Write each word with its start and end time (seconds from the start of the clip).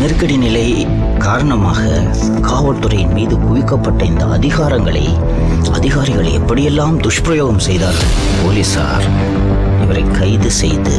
நெருக்கடி 0.00 0.36
நிலை 0.36 0.86
காரணமாக 1.18 1.80
காவல்துறையின் 2.40 3.12
மீது 3.12 3.34
குவிக்கப்பட்ட 3.36 4.02
இந்த 4.02 4.24
அதிகாரங்களை 4.26 5.04
அதிகாரிகள் 5.72 6.28
எப்படியெல்லாம் 6.38 6.96
துஷ்பிரயோகம் 6.96 7.58
செய்தார்கள்? 7.58 8.14
போலீசார் 8.42 9.04
இவரை 9.82 10.04
கைது 10.18 10.50
செய்து 10.50 10.96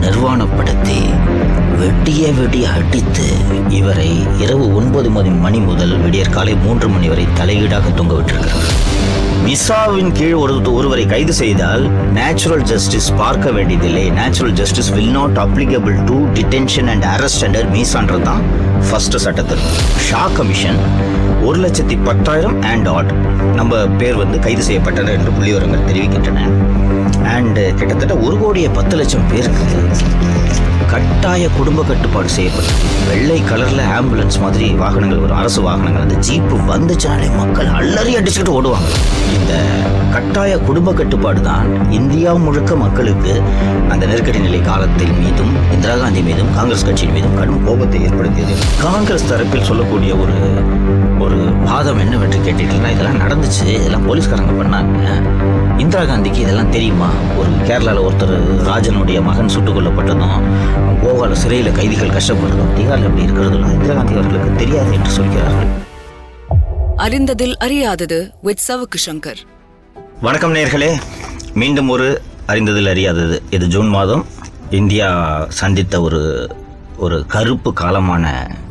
நிர்வாணப்படுத்தி 0.00 0.98
வெட்டிய 1.78 2.32
வெடி 2.32 2.64
அடித்து 2.64 3.28
இவரை 3.68 4.10
இரவு 4.38 4.74
ஒன்பது 4.74 5.10
மணி 5.10 5.28
மணி 5.28 5.58
முதல் 5.58 5.96
விடியற் 6.00 6.34
காலை 6.38 6.56
மூன்று 6.56 6.88
மணி 6.88 7.08
வரை 7.08 7.26
தலையீடாக 7.34 7.94
தொங்க 7.94 8.14
விட்டிருக்கிறார்கள். 8.14 8.85
விசாவின் 9.46 10.12
கீழ் 10.12 10.38
ஒரு 10.42 10.54
ஒருவரை 10.76 11.02
கைது 11.06 11.34
செய்தால் 11.40 11.82
நேச்சுரல் 12.16 12.62
ஜஸ்டிஸ் 12.70 13.08
பார்க்க 13.20 13.50
வேண்டியதில்லை. 13.56 14.04
Natural 14.18 14.54
justice 14.60 14.90
will 14.94 15.12
not 15.16 15.36
applicable 15.44 15.96
to 16.08 16.16
detention 16.38 16.88
and 16.92 17.06
arrest 17.12 17.44
under 17.46 17.68
மீசான்றது 17.74 18.22
தான் 18.22 18.42
ஃபர்ஸ்ட் 18.88 19.16
சட்டத்தில் 19.24 19.62
ஷா 20.06 20.22
கமிஷன் 20.38 20.80
ஒரு 21.48 21.58
லட்சத்தி 21.64 21.98
பத்தாயிரம் 22.08 22.56
அண்ட் 22.72 22.88
ஆட் 22.96 23.12
நம்ம 23.58 23.82
பேர் 24.00 24.20
வந்து 24.22 24.38
கைது 24.46 24.64
செய்யப்பட்டனர் 24.68 25.16
என்று 25.18 25.36
புள்ளிவரங்கள் 25.38 25.86
தெரிவிக்கின்றன. 25.90 26.42
அண்ட் 27.36 27.60
கிட்டத்தட்ட 27.78 28.16
ஒரு 28.26 28.38
கோடியே 28.38 28.70
பத்து 28.80 28.96
லட்சம் 28.96 29.28
பேருக்கு 29.32 29.64
கட்டாய 30.90 31.48
குடும்ப 31.48 31.82
கட்டுப்பாடு 31.82 32.28
செய்யப்பட்டது. 32.28 32.78
வெள்ளை 33.08 33.42
கலர்ல 33.42 33.80
ஆம்புலன்ஸ் 33.98 34.40
மாதிரி 34.40 34.68
வாகனங்கள் 34.68 35.18
ஒரு 35.18 35.32
அரசு 35.32 35.62
வாகனங்கள். 35.62 36.02
அந்த 36.02 36.14
ஜீப்பு 36.14 36.56
வந்துச்சுனாலே 36.70 37.36
மக்கள் 37.36 37.66
அலறி 37.66 38.16
அடிச்சுக்கிட்டு 38.16 38.54
ஓடுவாங்க. 38.58 38.90
இந்த 39.36 39.52
கட்டாய 40.12 40.58
குடும்ப 40.58 40.92
கட்டுப்பாடு 40.92 41.40
தான் 41.40 41.90
இந்தியா 41.90 42.34
முழுக்க 42.34 42.76
மக்களுக்கு 42.76 43.42
அந்த 43.88 44.06
நெருக்கடி 44.06 44.38
நிலை 44.38 44.60
காலத்தில் 44.60 45.12
மீதும் 45.12 45.52
இந்திரா 45.72 45.96
காந்தி 45.96 46.20
மீதும் 46.20 46.54
காங்கிரஸ் 46.54 46.84
கட்சியின் 46.84 47.14
மீதும் 47.14 47.38
கடும் 47.38 47.64
கோபத்தை 47.64 48.02
ஏற்படுத்தியது. 48.02 48.54
காங்கிரஸ் 48.82 49.32
தரப்பில் 49.32 49.62
சொல்லக்கூடிய 49.62 50.14
ஒரு 50.14 50.38
ஒரு 51.18 51.36
வாதம் 51.64 51.98
என்னவென்று 51.98 52.38
கேட்டீங்கன்னா 52.38 52.90
இதெல்லாம் 52.90 53.20
நடந்துச்சு. 53.20 53.66
இதெல்லாம் 53.66 54.14
போலீஸ்காரங்க 54.14 54.54
பண்ணாங்க. 54.60 55.08
இந்திரா 55.78 56.02
காந்திக்கு 56.02 56.34
இதெல்லாம் 56.34 56.70
தெரியுமா? 56.70 57.08
ஒரு 57.38 57.48
கேரளாவில் 57.66 58.04
ஒருத்தர் 58.08 58.34
ராஜனுடைய 58.70 59.22
மகன் 59.22 59.48
சுட்டுக் 59.48 59.76
கொல்லப்பட்டதும் 59.76 60.38
கோவால 61.02 61.32
சிறையில் 61.32 61.72
கைதிகள் 61.72 62.08
கஷ்டப்படுறதும் 62.08 62.72
பீகாரில் 62.76 63.06
எப்படி 63.08 63.24
இருக்கிறதுலாம் 63.26 63.72
இந்திரா 63.72 63.94
காந்தி 63.94 64.14
அவர்களுக்கு 64.14 64.52
தெரியாது 64.54 64.92
என்று 64.92 65.10
சொல்கிறார்கள். 65.10 65.68
அறிந்ததில் 66.96 67.56
அறியாதது 67.56 68.18
வித் 68.42 68.64
சவுக்கு 68.68 68.98
சங்கர் 69.06 69.40
வணக்கம் 70.20 70.54
நேர்களே. 70.54 70.90
மீண்டும் 71.54 71.88
ஒரு 71.88 72.20
அறிந்ததில் 72.46 72.90
அறியாதது. 72.92 73.38
இது 73.50 73.66
ஜூன் 73.66 73.88
மாதம். 73.88 74.26
இந்தியா 74.70 75.08
சந்தித்த 75.48 76.00
ஒரு 76.00 76.22
ஒரு 76.96 77.26
கருப்பு 77.26 77.72
காலமான 77.80 78.24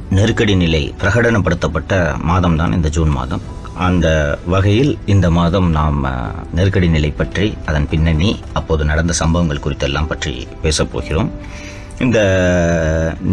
நெருக்கடி 0.10 0.56
நிலை 0.56 0.94
பிரகடனப்படுத்தப்பட்ட 1.02 2.18
மாதம் 2.32 2.56
தான் 2.56 2.74
இந்த 2.74 2.90
ஜூன் 2.90 3.10
மாதம். 3.10 3.42
அந்த 3.88 4.08
வகையில் 4.46 4.98
இந்த 5.06 5.30
மாதம் 5.32 5.70
நாம் 5.72 6.00
நெருக்கடி 6.54 6.88
நிலை 6.88 7.12
பற்றி 7.12 7.48
அதன் 7.66 7.88
பின்னணி 7.90 8.40
அப்போது 8.54 8.86
நடந்த 8.86 9.14
சம்பவங்கள் 9.14 9.64
குறித்தெல்லாம் 9.66 10.08
பற்றி 10.08 10.48
பேசப் 10.62 10.92
போகிறோம். 10.92 11.32
இந்த 12.04 12.20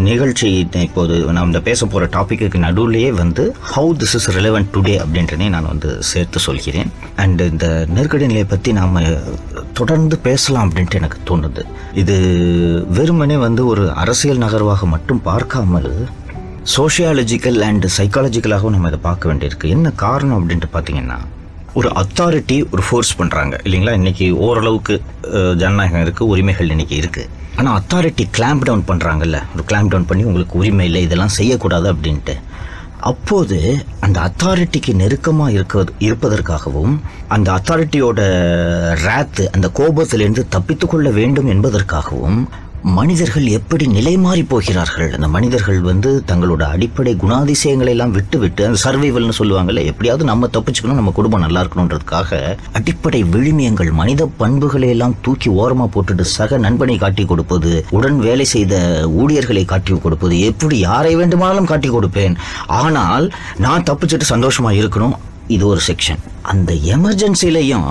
நிகழ்ச்சி 0.08 0.48
இப்போது 0.86 1.14
நான் 1.36 1.48
இந்த 1.50 1.60
பேச 1.68 1.86
போகிற 1.86 2.04
டாப்பிக்கு 2.16 2.58
நடுவிலேயே 2.64 3.08
வந்து 3.20 3.44
how 3.72 3.90
this 4.00 4.14
is 4.18 4.28
relevant 4.36 4.70
today 4.74 4.94
அப்படின்றனே 5.04 5.46
நான் 5.54 5.68
வந்து 5.70 5.90
சேர்த்து 6.10 6.40
சொல்கிறேன். 6.44 6.90
அண்ட் 7.22 7.40
இந்த 7.52 7.66
நெருக்கடி 7.96 8.28
நிலையை 8.30 8.46
பற்றி 8.52 8.72
நாம் 8.80 8.98
தொடர்ந்து 9.80 10.18
பேசலாம் 10.28 10.66
அப்படின்ட்டு 10.68 11.00
எனக்கு 11.00 11.18
தோணுது. 11.30 11.64
இது 12.02 12.16
வெறுமனே 12.98 13.36
வந்து 13.46 13.64
ஒரு 13.72 13.84
அரசியல் 14.04 14.42
நகர்வாக 14.44 14.88
மட்டும் 14.94 15.22
பார்க்காமல் 15.30 15.90
சோஷியாலஜிக்கல் 16.76 17.60
அண்ட் 17.68 17.86
சைக்காலஜிக்கலாகவும் 17.98 18.76
நம்ம 18.76 18.94
இதை 18.94 19.02
பார்க்க 19.10 19.32
வேண்டியிருக்கு. 19.32 19.68
என்ன 19.76 19.90
காரணம் 20.06 20.38
அப்படின்ட்டு 20.40 20.72
பார்த்தீங்கன்னா 20.78 21.20
ஒரு 21.80 21.88
அத்தாரிட்டி 22.00 22.56
ஒரு 22.72 22.82
ஃபோர்ஸ் 22.86 23.14
பண்ணுறாங்க 23.18 23.54
இல்லைங்களா? 23.66 23.92
இன்றைக்கி 24.00 24.26
ஓரளவுக்கு 24.46 24.94
ஜனநாயகம் 25.62 26.04
இருக்குது 26.06 26.32
உரிமைகள் 26.32 26.74
இன்னைக்கு 26.74 26.96
இருக்குது 27.02 27.40
ஆனால் 27.56 27.76
அத்தாரிட்டி 27.78 28.24
கிளாம்ப் 28.36 28.64
டவுன் 28.64 28.88
பண்ணுறாங்கல்ல 28.88 29.38
ஒரு 29.54 29.64
கிளாம்ப் 29.70 29.92
டவுன் 29.92 30.06
பண்ணி 30.06 30.24
உங்களுக்கு 30.24 30.58
உரிமை 30.58 30.86
இல்லை 30.86 31.02
இதெல்லாம் 31.02 31.36
செய்யக்கூடாது 31.38 31.92
அப்படின்ட்டு. 31.92 32.34
அப்போது 33.10 33.56
அந்த 34.00 34.18
அத்தாரிட்டிக்கு 34.20 34.92
நெருக்கமாக 34.94 35.52
இருக்க 35.52 35.84
இருப்பதற்காகவும் 35.98 36.92
அந்த 37.28 37.48
அத்தாரிட்டியோட 37.52 38.20
ரேத்து 39.06 39.44
அந்த 39.50 39.70
கோபத்திலிருந்து 39.78 40.42
தப்பித்துக்கொள்ள 40.56 41.10
வேண்டும் 41.12 41.46
என்பதற்காகவும் 41.46 42.40
மனிதர்கள் 42.84 43.44
எப்படி 43.46 43.86
நிலை 43.86 44.12
மாறி 44.16 44.42
போகிறார்கள்? 44.42 45.12
அந்த 45.14 45.28
மனிதர்கள் 45.28 45.80
வந்து 45.80 46.22
தங்களோட 46.30 46.62
அடிப்படை 46.74 47.12
குணாதிசயங்களை 47.14 47.90
எல்லாம் 47.94 48.10
விட்டு 48.10 48.38
விட்டு 48.38 48.66
அந்த 48.66 48.78
சர்வைவல்னு 48.84 49.36
சொல்லுவாங்கல்ல 49.38 49.84
எப்படியாவது 49.84 50.24
நம்ம 50.24 50.46
தப்பிச்சுக்கணும் 50.46 50.98
நம்ம 51.00 51.10
குடும்பம் 51.10 51.40
நல்லா 51.40 51.60
இருக்கணுன்றதுக்காக 51.62 52.40
அடிப்படை 52.72 53.24
விழுமியங்கள் 53.24 53.92
மனித 53.92 54.26
பண்புகளை 54.26 54.88
எல்லாம் 54.88 55.16
தூக்கி 55.20 55.50
ஓரமா 55.50 55.86
போட்டுட்டு 55.94 56.20
சக 56.20 56.58
நண்பனை 56.58 56.98
காட்டி 56.98 57.24
கொடுப்பது 57.24 57.84
உடன் 57.90 58.18
வேலை 58.18 58.44
செய்த 58.44 58.74
ஊழியர்களை 59.06 59.64
காட்டி 59.64 59.98
கொடுப்பது 59.98 60.40
எப்படி 60.40 60.78
யாரை 60.78 61.14
வேண்டுமானாலும் 61.16 61.64
காட்டி 61.64 61.90
கொடுப்பேன். 61.90 62.36
ஆனால் 62.66 63.32
நான் 63.58 63.82
தப்பிச்சுட்டு 63.82 64.32
சந்தோஷமா 64.34 64.72
இருக்கணும் 64.80 65.16
இது 65.46 65.66
ஒரு 65.66 65.80
செக்ஷன் 65.86 66.22
அந்த 66.42 66.72
எமர்ஜென்சிலையும் 66.96 67.88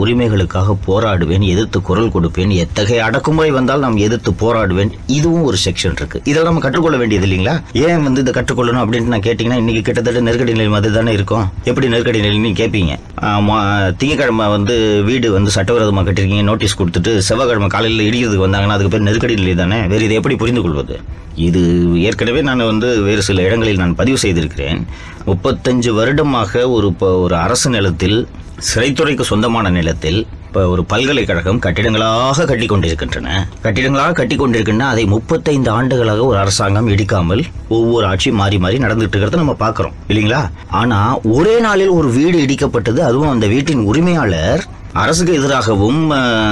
உரிமைகளுக்காக 0.00 0.76
போராடுவேன் 0.86 1.44
எதிர்த்து 1.52 1.78
குரல் 1.88 2.10
கொடுப்பேன் 2.14 2.52
எத்தகைய 2.62 3.04
அடக்குமுறை 3.08 3.50
வந்தால் 3.56 3.84
நாம் 3.84 3.96
எதிர்த்து 4.06 4.30
போராடுவேன். 4.42 4.90
இதுவும் 5.18 5.46
ஒரு 5.50 5.58
செக்ஷன் 5.64 5.96
இருக்கு. 5.98 6.20
இதெல்லாம் 6.30 6.50
நம்ம 6.50 6.64
கற்றுக்கொள்ள 6.64 6.98
வேண்டியது 7.02 7.26
இல்லைங்களா? 7.28 7.54
ஏன் 7.86 8.02
வந்து 8.06 8.22
இதை 8.24 8.34
கற்றுக்கொள்ளணும் 8.38 8.82
அப்படின்ட்டு 8.84 9.14
நான் 9.14 9.26
கேட்டிங்கன்னா 9.28 9.60
இன்னைக்கு 9.62 9.82
கிட்டத்தட்ட 9.88 10.22
நெருக்கடி 10.28 10.54
நிலை 10.56 10.68
மாதிரி 10.74 10.94
தானே 10.98 11.14
இருக்கும். 11.18 11.46
எப்படி 11.70 11.92
நெருக்கடி 11.94 12.20
நிலைன்னு 12.26 12.52
கேட்பீங்க 12.62 12.94
திங்கக்கிழமை 14.00 14.48
வந்து 14.56 14.74
வீடு 15.10 15.28
வந்து 15.36 15.50
சட்டவிரோதமாக 15.58 16.06
கட்டிருக்கீங்க 16.08 16.44
நோட்டீஸ் 16.50 16.78
கொடுத்துட்டு 16.80 17.12
செவ்வாய்க்கிழமை 17.28 17.70
காலையில் 17.76 18.06
இடிக்கிறதுக்கு 18.08 18.46
வந்தாங்கன்னா 18.46 18.76
அதுக்கு 18.76 18.92
பேர் 18.94 19.06
நெருக்கடி 19.08 19.36
நிலை 19.42 19.54
தானே? 19.62 19.78
வேறு 19.92 20.06
இதை 20.08 20.16
எப்படி 20.20 20.36
புரிந்து 20.42 20.62
கொள்வது 20.64 20.96
இது 21.46 21.60
ஏற்கனவே 22.08 22.40
நான் 22.48 22.68
வந்து 22.70 22.88
வேறு 23.06 23.22
சில 23.26 23.42
இடங்களில் 23.48 23.80
நான் 23.82 23.98
பதிவு 24.00 24.18
செய்திருக்கிறேன். 24.22 24.80
முப்பத்தஞ்சு 25.30 25.90
வருடமாக 25.98 26.62
ஒரு 26.76 26.86
இப்போ 26.92 27.08
ஒரு 27.24 27.34
அரசு 27.44 27.68
நிலத்தில் 27.76 28.18
சிறைத்துறைக்கு 28.58 29.22
சொந்தமான 29.22 29.70
நிலத்தில் 29.70 30.26
இப்போ 30.46 30.68
ஒரு 30.68 30.84
பல்கலைக்கழகம் 30.84 31.58
கட்டிடங்களாக 31.58 32.44
கட்டி 32.44 32.66
கொண்டிருக்கின்றன 32.66 33.46
கட்டிடங்களாக 33.62 34.12
கட்டி 34.12 34.36
கொண்டிருக்கின்றன 34.36 34.88
அதை 34.88 35.04
முப்பத்தைந்து 35.04 35.70
ஆண்டுகளாக 35.70 36.24
ஒரு 36.24 36.38
அரசாங்கம் 36.38 36.88
இடிக்காமல் 36.88 37.46
ஒவ்வொரு 37.68 38.06
ஆட்சி 38.06 38.30
மாறி 38.30 38.58
மாறி 38.58 38.78
நடந்துட்டு 38.78 39.16
இருக்கிறத 39.16 39.36
நம்ம 39.36 39.56
பார்க்குறோம். 39.58 39.92
இல்லைங்களா? 40.08 40.50
ஆனால் 40.68 41.20
ஒரே 41.22 41.60
நாளில் 41.60 41.88
ஒரு 41.88 42.10
வீடு 42.10 42.46
இடிக்கப்பட்டது 42.46 42.98
அதுவும் 42.98 43.28
அந்த 43.28 43.46
வீட்டின் 43.46 43.80
உரிமையாளர் 43.80 44.64
அரசுக்கு 44.98 45.34
எதிராகவும் 45.34 46.10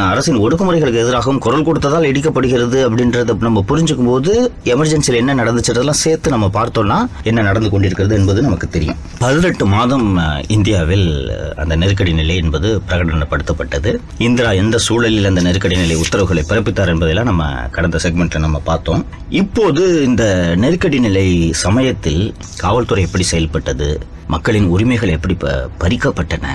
அரசின் 0.09 0.39
ஒடுக்குமுறைகளுக்கு 0.39 0.99
எதிராகவும் 0.99 1.39
குரல் 1.39 1.65
கொடுத்ததால் 1.65 2.07
இடிக்கப்படுகிறது 2.07 2.79
அப்படின்றத 2.89 3.41
நம்ம 3.41 3.65
புரிஞ்சுக்கும் 3.69 4.07
போது 4.07 4.53
எமர்ஜென்சியில் 4.65 5.15
என்ன 5.15 5.35
நடந்துச்சுன்றதெல்லாம் 5.35 5.91
சேர்த்து 5.91 6.31
நம்ம 6.31 6.51
பார்த்தோம்னா 6.55 7.07
என்ன 7.23 7.43
நடந்து 7.43 7.71
கொண்டிருக்கிறது 7.71 8.15
என்பது 8.15 8.43
நமக்கு 8.43 8.69
தெரியும். 8.69 8.97
பதினெட்டு 9.19 9.67
மாதம் 9.67 10.21
இந்தியாவில் 10.47 11.31
அந்த 11.57 11.77
நெருக்கடி 11.77 12.13
நிலை 12.13 12.37
என்பது 12.37 12.83
பிரகடனப்படுத்தப்பட்டது. 12.89 13.97
இந்திரா 14.19 14.51
எந்த 14.51 14.79
சூழலில் 14.79 15.25
அந்த 15.25 15.41
நெருக்கடி 15.41 15.77
நிலை 15.77 15.97
உத்தரவுகளை 15.97 16.45
பிறப்பித்தார் 16.49 16.89
என்பதெல்லாம் 16.89 17.25
நம்ம 17.25 17.53
கடந்த 17.71 17.99
செக்மெண்ட்ல 18.03 18.39
நம்ம 18.39 18.59
பார்த்தோம். 18.59 19.07
இப்போது 19.29 20.05
இந்த 20.05 20.55
நெருக்கடி 20.57 21.01
நிலை 21.01 21.53
சமயத்தில் 21.53 22.35
காவல்துறை 22.57 23.05
எப்படி 23.05 23.25
செயல்பட்டது? 23.25 24.01
மக்களின் 24.27 24.67
உரிமைகள் 24.67 25.09
எப்படி 25.09 25.35
ப- 25.35 25.69
பறிக்கப்பட்டன? 25.81 26.47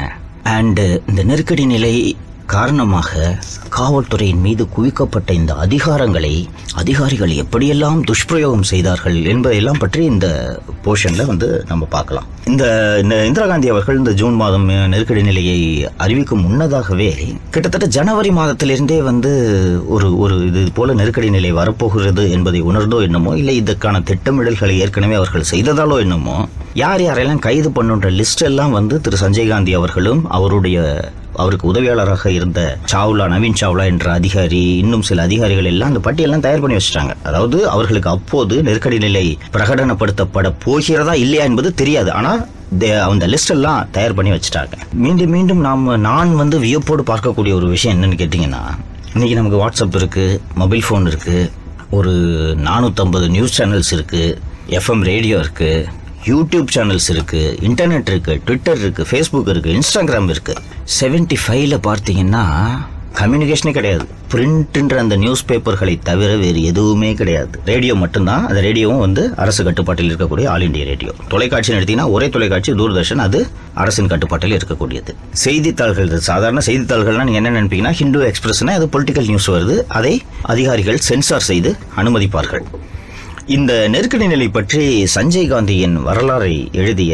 அண்டு 0.45 0.83
uh, 0.83 1.09
இந்த 1.09 1.21
நெருக்கடி 1.23 1.63
நிலை 1.65 2.15
காரணமாக 2.51 3.11
காவல்துறையின் 3.69 4.41
மீது 4.45 4.63
குவிக்கப்பட்ட 4.75 5.29
இந்த 5.31 5.53
அதிகாரங்களை 5.55 6.31
அதிகாரிகள் 6.75 7.33
எப்படியெல்லாம் 7.43 7.99
துஷ்பிரயோகம் 8.03 8.65
செய்தார்கள் 8.71 9.17
என்பதையெல்லாம் 9.25 9.79
பற்றி 9.79 10.01
இந்த 10.05 10.27
போர்ஷனில் 10.85 11.25
வந்து 11.25 11.47
நம்ம 11.67 11.83
பார்க்கலாம். 11.85 12.27
இந்த 12.45 12.63
இந்த 13.01 13.15
இந்திரா 13.25 13.45
காந்தி 13.45 13.69
அவர்கள் 13.69 13.97
இந்த 13.97 14.11
ஜூன் 14.11 14.35
மாதம் 14.35 14.65
நெருக்கடி 14.87 15.21
நிலையை 15.21 15.57
அறிவிக்கும் 15.97 16.43
முன்னதாகவே 16.43 17.09
கிட்டத்தட்ட 17.51 17.87
ஜனவரி 17.97 18.31
மாதத்திலிருந்தே 18.31 18.99
வந்து 19.01 19.31
ஒரு 19.87 20.09
ஒரு 20.17 20.37
இது 20.45 20.63
போல 20.73 20.93
நெருக்கடி 20.93 21.29
நிலை 21.29 21.51
வரப்போகிறது 21.51 22.25
என்பதை 22.31 22.61
உணர்ந்தோ 22.61 22.99
என்னமோ 23.01 23.33
இல்லை 23.37 23.55
இதற்கான 23.55 24.01
திட்டமிடல்களை 24.01 24.75
ஏற்கனவே 24.79 25.13
அவர்கள் 25.13 25.49
செய்ததாலோ 25.51 25.97
என்னமோ 25.99 26.37
யார் 26.73 27.01
யாரெல்லாம் 27.01 27.45
கைது 27.47 27.71
பண்ணுன்ற 27.71 28.09
லிஸ்ட் 28.19 28.43
எல்லாம் 28.43 28.71
வந்து 28.71 28.97
திரு 29.01 29.17
சஞ்சய் 29.17 29.51
காந்தி 29.53 29.73
அவர்களும் 29.75 30.21
அவருடைய 30.29 30.77
அவருக்கு 31.35 31.73
உதவியாளராக 31.73 32.25
இருந்த 32.25 32.77
சாவ்லா 32.91 33.27
நவீன் 33.27 33.59
சாவ்லா 33.61 33.85
என்ற 33.85 34.11
அதிகாரி 34.11 34.77
இன்னும் 34.77 35.01
சில 35.01 35.21
அதிகாரிகள் 35.21 35.65
எல்லாம் 35.65 35.95
அந்த 35.95 36.11
பட்டியலாம் 36.11 36.39
தயார் 36.39 36.59
பண்ணி 36.59 36.77
வச்சுட்டாங்க. 36.77 37.13
அதாவது 37.23 37.69
அவர்களுக்கு 37.69 38.09
அப்போது 38.09 38.63
நெருக்கடி 38.63 38.97
நிலை 38.97 39.37
பிரகடனப்படுத்தப்பட 39.53 40.53
போகிறதா 40.63 41.13
இல்லையா 41.13 41.43
என்பது 41.43 41.73
தெரியாது. 41.73 42.11
ஆனால் 42.11 42.47
தே- 42.79 43.01
அந்த 43.01 43.27
லிஸ்ட் 43.27 43.49
எல்லாம் 43.49 43.87
தயார் 43.91 44.13
பண்ணி 44.13 44.31
வச்சுட்டாங்க. 44.31 44.73
மீண்டும் 44.93 45.29
மீண்டும் 45.29 45.59
நாம் 45.59 45.99
நான் 45.99 46.35
வந்து 46.35 46.59
வியப்போடு 46.59 47.03
பார்க்கக்கூடிய 47.03 47.53
ஒரு 47.53 47.67
விஷயம் 47.67 48.01
என்னன்னு 48.01 48.15
கேட்டிங்கன்னா 48.15 48.63
இன்றைக்கி 49.13 49.33
நமக்கு 49.33 49.67
வாட்ஸ்அப் 49.67 49.97
இருக்குது 49.97 50.39
மொபைல் 50.55 50.83
ஃபோன் 50.89 51.07
இருக்குது 51.07 51.51
ஒரு 51.89 52.11
நானூற்றம்பது 52.63 53.29
நியூஸ் 53.29 53.61
சேனல்ஸ் 53.61 53.91
இருக்குது 53.91 54.37
எஃப்எம் 54.69 55.03
ரேடியோ 55.03 55.37
இருக்குது 55.37 55.85
யூடியூப் 56.29 56.71
சேனல்ஸ் 56.75 57.09
இருக்குது 57.13 57.53
இன்டர்நெட் 57.67 58.09
இருக்குது 58.13 58.41
ட்விட்டர் 58.47 58.81
இருக்குது 58.83 59.07
ஃபேஸ்புக் 59.11 59.51
இருக்குது 59.53 59.75
இன்ஸ்டாகிராம் 59.77 60.27
இருக்குது 60.33 60.61
செவன்ட்டி 60.97 61.37
ஃபைவ்ல 61.43 61.75
பார்த்தீங்கன்னா 61.87 62.43
கம்யூனிகேஷனே 63.19 63.71
கிடையாது. 63.77 64.05
பிரிண்ட்ன்ற 64.31 64.97
அந்த 65.03 65.15
நியூஸ் 65.23 65.41
பேப்பர்களை 65.49 65.95
தவிர 66.09 66.29
வேறு 66.41 66.59
எதுவுமே 66.69 67.09
கிடையாது. 67.21 67.55
ரேடியோ 67.71 67.93
மட்டும்தான் 68.03 68.43
அந்த 68.49 68.59
ரேடியோவும் 68.67 69.01
வந்து 69.05 69.23
அரசு 69.43 69.61
கட்டுப்பாட்டில் 69.67 70.09
இருக்கக்கூடிய 70.11 70.45
ஆல் 70.53 70.65
இண்டியா 70.67 70.85
ரேடியோ 70.91 71.11
தொலைக்காட்சின்னு 71.33 71.79
எடுத்தீங்கன்னா 71.79 72.07
ஒரே 72.15 72.27
தொலைக்காட்சி 72.35 72.77
தூர்தர்ஷன் 72.81 73.23
அது 73.25 73.41
அரசின் 73.83 74.11
கட்டுப்பாட்டில் 74.13 74.57
இருக்கக்கூடியது. 74.59 75.13
செய்தித்தாள்கள் 75.45 76.13
சாதாரண 76.29 76.63
செய்தித்தாள்கள்லாம் 76.69 77.27
நீங்கள் 77.29 77.43
என்ன 77.43 77.55
நினைப்பீங்கன்னா 77.59 77.93
ஹிந்து 78.01 78.21
எக்ஸ்பிரஸ்னா 78.31 78.77
அது 78.79 78.87
பொலிட்டிக்கல் 78.95 79.29
நியூஸ் 79.33 79.49
வருது. 79.55 79.77
அதை 79.99 80.13
அதிகாரிகள் 80.53 81.03
சென்சார் 81.09 81.47
செய்து 81.51 81.73
அனுமதிப்பார்கள். 82.03 82.65
இந்த 83.47 83.87
நெருக்கடி 83.87 84.27
நிலை 84.27 84.47
பற்றி 84.49 84.83
சஞ்சய் 85.15 85.47
காந்தியின் 85.47 85.97
வரலாறை 86.05 86.69
எழுதிய 86.71 87.13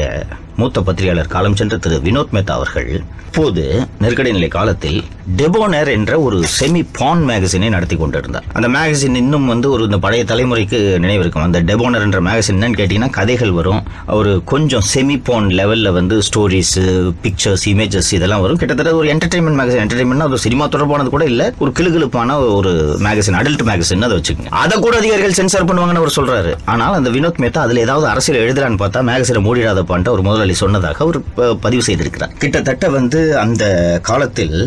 மூத்த 0.59 0.81
பத்திரிகையாளர் 0.81 1.33
காலம் 1.35 1.55
சென்ற 1.55 1.77
திரு 1.77 1.97
வினோத் 2.03 2.33
மேத்தா 2.35 2.53
அவர்கள் 2.59 2.89
இப்போது 3.27 3.63
நெருக்கடி 3.99 4.31
நிலை 4.31 4.47
காலத்தில் 4.47 5.03
டெபோனர் 5.37 5.89
என்ற 5.95 6.11
ஒரு 6.19 6.37
செமி 6.59 6.81
பான் 6.97 7.23
மேகசினை 7.29 7.69
நடத்தி 7.69 7.95
கொண்டிருந்தார். 7.95 8.45
அந்த 8.53 8.67
மேகசின் 8.75 9.17
இன்னும் 9.21 9.45
வந்து 9.45 9.67
ஒரு 9.71 9.83
இந்த 9.83 9.97
பழைய 9.97 10.23
தலைமுறைக்கு 10.23 10.79
நினைவிருக்கும் 11.03 11.45
அந்த 11.47 11.61
டெபோனர் 11.61 12.05
என்ற 12.05 12.21
மேகசின் 12.21 12.57
என்னன்னு 12.57 12.79
கேட்டீங்கன்னா 12.79 13.09
கதைகள் 13.09 13.51
வரும். 13.51 13.81
ஒரு 14.19 14.31
கொஞ்சம் 14.45 14.85
செமி 14.93 15.17
பான் 15.23 15.49
லெவல்ல 15.59 15.91
வந்து 15.91 16.21
ஸ்டோரிஸ் 16.29 16.73
பிக்சர்ஸ் 17.21 17.69
இமேஜஸ் 17.69 18.11
இதெல்லாம் 18.11 18.41
வரும். 18.41 18.57
கிட்டத்தட்ட 18.57 18.95
ஒரு 18.95 19.09
என்டர்டைன்மெண்ட் 19.13 19.59
மேகசின் 19.61 19.83
என்டர்டைன்மெண்ட் 19.85 20.27
ஒரு 20.29 20.37
சினிமா 20.37 20.67
தொடர்பானது 20.67 21.13
கூட 21.17 21.25
இல்ல 21.25 21.53
ஒரு 21.57 21.73
கிளுகிழுப்பான 21.79 22.39
ஒரு 22.55 22.73
மேகசின் 23.07 23.39
அடல்ட் 23.41 23.65
மேகசின் 23.71 24.07
அதை 24.09 24.17
வச்சுக்கோங்க. 24.17 24.53
அதை 24.63 24.79
கூட 24.79 24.95
அதிகாரிகள் 24.97 25.37
சென்சார் 25.41 25.65
பண்ணுவாங்கன்னு 25.65 26.03
அவர் 26.03 26.17
சொல்றாரு. 26.19 26.53
ஆனால் 26.65 26.93
அந்த 26.93 27.09
வினோத் 27.09 27.41
மேத்தா 27.45 27.67
அதுல 27.67 27.85
ஏதாவது 27.87 28.07
அரசியல் 28.07 28.41
எழுதுறான்னு 28.45 28.81
பார்த்தா 28.83 29.05
மேகசினை 29.11 29.43
மூடிடாதப்பான்ட்டு 29.49 30.15
ஒரு 30.17 30.25
அலி 30.47 30.57
சொன்னதாக 30.63 31.03
அவர் 31.05 31.19
பதிவு 31.65 31.83
செய்திருக்கிறார். 31.89 32.33
கிட்டத்தட்ட 32.43 32.85
வந்து 32.97 33.21
அந்த 33.43 33.63
காலத்தில் 34.09 34.57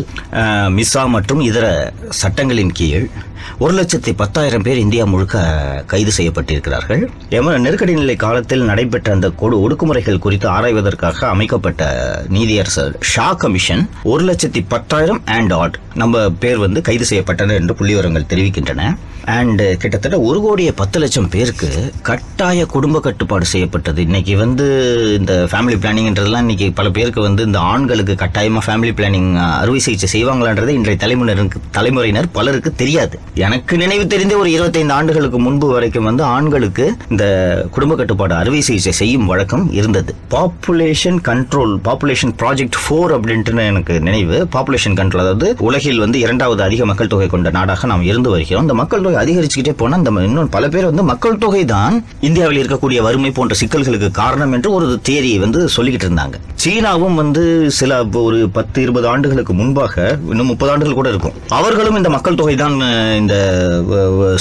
மிஸ்ஸா 0.77 1.03
மற்றும் 1.15 1.41
இதர 1.49 1.65
சட்டங்களின் 2.21 2.73
கீழ் 2.79 3.05
ஒரு 3.59 3.73
லட்சத்தி 3.81 4.11
பத்தாயிரம் 4.15 4.61
பேர் 4.61 4.77
இந்தியா 4.77 5.05
முழுக்க 5.05 5.43
கைது 5.87 6.11
செய்யப்பட்டிருக்கிறார்கள். 6.17 7.03
எம 7.29 7.57
நெருக்கடி 7.59 7.93
நிலை 7.93 8.15
காலத்தில் 8.15 8.61
நடைபெற்ற 8.61 9.13
அந்த 9.13 9.29
கொடு 9.29 9.57
ஒடுக்குமுறைகள் 9.63 10.23
குறித்து 10.25 10.49
ஆராய்வதற்காக 10.49 11.27
அமைக்கப்பட்ட 11.27 11.91
நீதியரசர் 12.29 12.95
ஷா 13.13 13.33
கமிஷன் 13.33 13.89
ஒரு 14.03 14.25
லட்சத்தி 14.31 14.63
பத்தாயிரம் 14.67 15.21
அண்ட் 15.25 15.53
ஆட் 15.53 15.79
நம்ம 15.93 16.29
பேர் 16.29 16.57
வந்து 16.57 16.81
கைது 16.81 17.05
செய்யப்பட்டனர் 17.09 17.59
என்று 17.61 17.73
புள்ளிவிவரங்கள் 17.79 18.29
தெரிவிக்கின்றன. 18.33 18.83
அண்ட் 19.25 19.61
கிட்டத்தட்ட 19.77 20.19
ஒரு 20.19 20.41
கோடியே 20.41 20.71
பத்து 20.71 20.99
லட்சம் 20.99 21.27
பேருக்கு 21.29 21.67
கட்டாய 22.01 22.65
குடும்ப 22.65 22.99
கட்டுப்பாடு 22.99 23.45
செய்யப்பட்டது. 23.45 24.01
இன்னைக்கு 24.01 24.37
வந்து 24.37 24.65
இந்த 25.19 25.33
ஃபேமிலி 25.51 25.77
பிளானிங்ன்றதுலாம் 25.83 26.45
இன்னைக்கு 26.45 26.67
பல 26.71 26.89
பேருக்கு 26.89 27.21
வந்து 27.21 27.43
இந்த 27.43 27.59
ஆண்களுக்கு 27.59 28.13
கட்டாயமா 28.13 28.61
ஃபேமிலி 28.67 28.93
பிளானிங் 28.99 29.29
அறுவை 29.59 29.79
சிகிச்சை 29.79 30.09
செய்வாங்களான்றது 30.13 30.67
இன்றைய 30.67 30.99
தலைமுறையினருக்கு 31.03 31.61
தலைமுறையினர் 31.71 32.31
பலருக்கு 32.31 32.73
தெரியாது. 32.75 33.19
எனக்கு 33.35 33.77
நினைவு 33.77 34.07
தெரிந்த 34.07 34.37
ஒரு 34.37 34.51
இருபத்தைந்து 34.51 34.93
ஆண்டுகளுக்கு 34.93 35.39
முன்பு 35.39 35.67
வரைக்கும் 35.67 36.03
வந்து 36.03 36.23
ஆண்களுக்கு 36.23 36.85
இந்த 37.09 37.25
குடும்ப 37.71 37.95
கட்டுப்பாடு 37.95 38.33
அறுவை 38.35 38.61
சிகிச்சை 38.61 38.91
செய்யும் 38.91 39.25
வழக்கம் 39.25 39.71
இருந்தது. 39.73 40.15
Population 40.33 41.19
control 41.27 41.73
population 41.87 42.33
project 42.41 42.77
four 42.83 43.11
அப்படின்ட்டு 43.17 43.65
எனக்கு 43.65 43.99
நினைவு. 43.99 44.47
பாப்புலேஷன் 44.55 44.97
கண்ட்ரோல் 44.99 45.23
அதாவது 45.23 45.55
உலகில் 45.59 45.99
வந்து 45.99 46.19
இரண்டாவது 46.19 46.63
அதிக 46.63 46.85
மக்கள் 46.85 47.07
தொகை 47.07 47.27
கொண்ட 47.27 47.49
நாடாக 47.49 47.87
நாம் 47.87 48.01
இருந்து 48.01 48.29
வருகிறோம். 48.29 48.61
இந்த 48.61 48.73
மக்கள் 48.73 49.01
தொகை 49.01 49.19
அதிகரிச்சுக்கிட்டே 49.23 49.75
போனால் 49.81 49.99
இந்த 49.99 50.25
இன்னும் 50.27 50.49
பல 50.49 50.67
பேர் 50.67 50.89
வந்து 50.91 51.03
மக்கள் 51.03 51.37
தொகை 51.37 51.65
தான் 51.65 52.03
இந்தியாவில் 52.19 52.61
இருக்கக்கூடிய 52.63 53.01
வறுமை 53.07 53.31
போன்ற 53.31 53.55
சிக்கல்களுக்கு 53.61 54.11
காரணம் 54.11 54.51
என்று 54.51 54.71
ஒரு 54.71 54.99
தேரியை 55.09 55.39
வந்து 55.39 55.69
சொல்லிக்கிட்டு 55.77 56.09
இருந்தாங்க. 56.09 56.35
சீனாவும் 56.63 57.13
வந்து 57.13 57.71
சில 57.79 58.03
ஒரு 58.13 58.49
பத்து 58.49 58.81
இருபது 58.81 59.07
ஆண்டுகளுக்கு 59.07 59.53
முன்பாக 59.53 60.17
இன்னும் 60.29 60.51
முப்பது 60.53 60.71
ஆண்டுகள் 60.71 60.99
கூட 60.99 61.09
இருக்கும். 61.09 61.33
அவர்களும் 61.47 61.95
இந்த 61.95 62.09
மக்கள் 62.09 62.35
தொகை 62.35 62.55
தான் 62.55 62.77
இந்த 63.21 63.35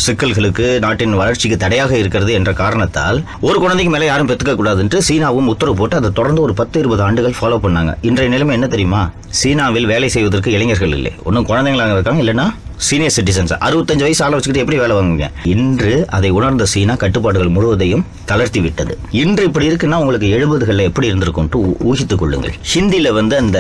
சிக்கல்களுக்கு 0.04 0.66
நாட்டின் 0.84 1.18
வளர்ச்சிக்கு 1.20 1.56
தடையாக 1.64 1.92
இருக்கிறது 2.02 2.32
என்ற 2.38 2.50
காரணத்தால் 2.62 3.18
ஒரு 3.48 3.58
குழந்தைக்கு 3.64 3.92
மேலே 3.94 4.08
யாரும் 4.10 4.30
பெற்றுக்க 4.30 4.54
கூடாதுன்ட்டு 4.60 5.00
சீனாவும் 5.08 5.50
உத்தரவு 5.54 5.78
போட்டு 5.80 5.98
அதை 6.00 6.10
தொடர்ந்து 6.20 6.44
ஒரு 6.46 6.54
பத்து 6.60 6.78
இருபது 6.82 7.02
ஆண்டுகள் 7.08 7.38
ஃபாலோ 7.40 7.58
பண்ணாங்க. 7.66 7.92
இன்றைய 8.08 8.30
நிலைமை 8.34 8.54
என்ன 8.58 8.68
தெரியுமா? 8.74 9.02
சீனாவில் 9.40 9.90
வேலை 9.92 10.08
செய்வதற்கு 10.16 10.56
இளைஞர்கள் 10.56 10.96
இல்லை. 10.98 11.14
ஒன்றும் 11.28 11.48
குழந்தைங்களாக 11.52 11.96
இருக்காங்க 11.98 12.22
இல்லைன்னா 12.24 12.48
சீனியர் 12.86 13.14
சிட்டிசன்ஸ் 13.16 13.52
அறுபத்தஞ்சு 13.66 14.04
வயசு 14.06 14.24
ஆள 14.24 14.34
வச்சுக்கிட்டு 14.36 14.62
எப்படி 14.62 14.78
வேலை 14.78 14.94
வாங்குவீங்க? 14.96 15.26
இன்று 15.54 16.04
அதை 16.08 16.30
உணர்ந்த 16.30 16.64
சீனா 16.64 16.94
கட்டுப்பாடுகள் 16.94 17.48
முழுவதையும் 17.48 18.04
தளர்த்தி 18.24 18.60
விட்டது. 18.60 18.98
இன்று 19.10 19.44
இப்படி 19.44 19.68
இருக்குன்னா 19.68 19.94
உங்களுக்கு 19.94 20.28
எழுபதுகளில் 20.36 20.86
எப்படி 20.90 21.12
இருந்திருக்கும்ட்டு 21.12 21.60
ஊகித்துக் 21.80 22.18
கொள்ளுங்கள். 22.18 22.54
ஹிந்தியில 22.74 23.12
வந்து 23.12 23.36
அந்த 23.36 23.58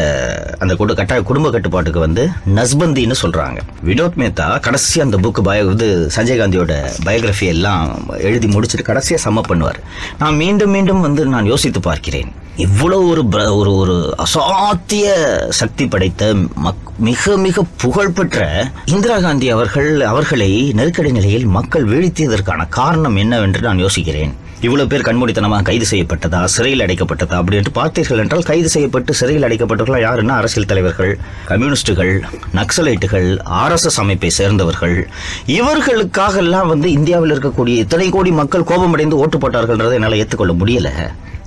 அந்த 0.58 0.74
கூட 0.74 0.94
கட்டாய 0.94 1.22
குடும்ப 1.22 1.50
கட்டுப்பாட்டுக்கு 1.50 2.00
வந்து 2.00 2.28
நஸ்பந்தின்னு 2.54 3.14
சொல்றாங்க. 3.22 3.58
வினோத் 3.84 4.18
மேத்தா 4.22 4.60
கடைசி 4.60 5.00
அந்த 5.00 5.16
புக் 5.16 5.46
பயோ 5.48 5.70
இது 5.72 6.10
சஞ்சய் 6.16 6.40
காந்தியோட 6.42 6.74
பயோகிராஃபி 7.06 7.46
எல்லாம் 7.54 8.08
எழுதி 8.18 8.48
முடிச்சுட்டு 8.48 8.82
கடைசியாக 8.82 9.30
சம்ம 9.30 9.42
பண்ணுவார். 9.48 9.80
நான் 10.18 10.36
மீண்டும் 10.36 10.70
மீண்டும் 10.70 11.00
வந்து 11.00 11.24
நான் 11.26 11.46
யோசித்து 11.46 11.80
பார்க்கிறேன். 11.80 12.32
இவ்வளவு 12.56 13.08
ஒரு 13.08 13.56
ஒரு 13.56 13.74
ஒரு 13.74 14.14
அசாத்திய 14.18 15.08
சக்தி 15.48 15.86
படைத்த 15.86 16.34
மக்- 16.34 16.98
மிக 16.98 17.36
மிக 17.36 17.64
புகழ்பெற்ற 17.76 18.70
இந்திரா 18.84 19.20
காந்தி 19.20 19.50
அவர்கள் 19.50 20.00
அவர்களை 20.00 20.72
நெருக்கடி 20.72 21.12
நிலையில் 21.12 21.46
மக்கள் 21.46 21.84
வீழ்த்தியதற்கான 21.84 22.68
காரணம் 22.68 23.16
என்னவென்று 23.16 23.60
நான் 23.60 23.84
யோசிக்கிறேன். 23.84 24.32
இவ்வளவு 24.60 24.88
பேர் 24.88 25.00
கண்மூடித்தனமாக 25.00 25.62
கைது 25.62 25.86
செய்யப்பட்டதா? 25.90 26.44
சிறையில் 26.44 26.80
அடைக்கப்பட்டதா? 26.80 27.32
அப்படி 27.32 27.56
என்று 27.56 27.70
பார்த்தீர்கள் 27.74 28.18
என்றால் 28.18 28.42
கைது 28.42 28.68
செய்யப்பட்டு 28.68 29.14
சிறையில் 29.14 29.42
அடைக்கப்பட்டவர்கள் 29.42 30.02
யாருன்னா 30.02 30.28
அரசியல் 30.28 30.68
தலைவர்கள்? 30.68 31.18
கம்யூனிஸ்டுகள் 31.44 32.24
நக்சலைட்டுகள் 32.54 33.38
ஆர்எஸ்எஸ் 33.50 33.96
அமைப்பை 33.96 34.30
சேர்ந்தவர்கள். 34.30 35.08
இவர்களுக்காக 35.46 36.36
எல்லாம் 36.36 36.68
வந்து 36.68 36.92
இந்தியாவில் 36.92 37.38
இருக்கக்கூடிய 37.38 37.68
இத்தனை 37.68 38.08
கோடி 38.08 38.30
மக்கள் 38.30 38.64
கோபமடைந்து 38.64 39.16
ஓட்டு 39.16 39.38
போட்டார்கள்ன்றதை 39.38 39.92
என்னால் 39.92 40.14
ஏற்றுக்கொள்ள 40.14 40.52
முடியல. 40.52 40.90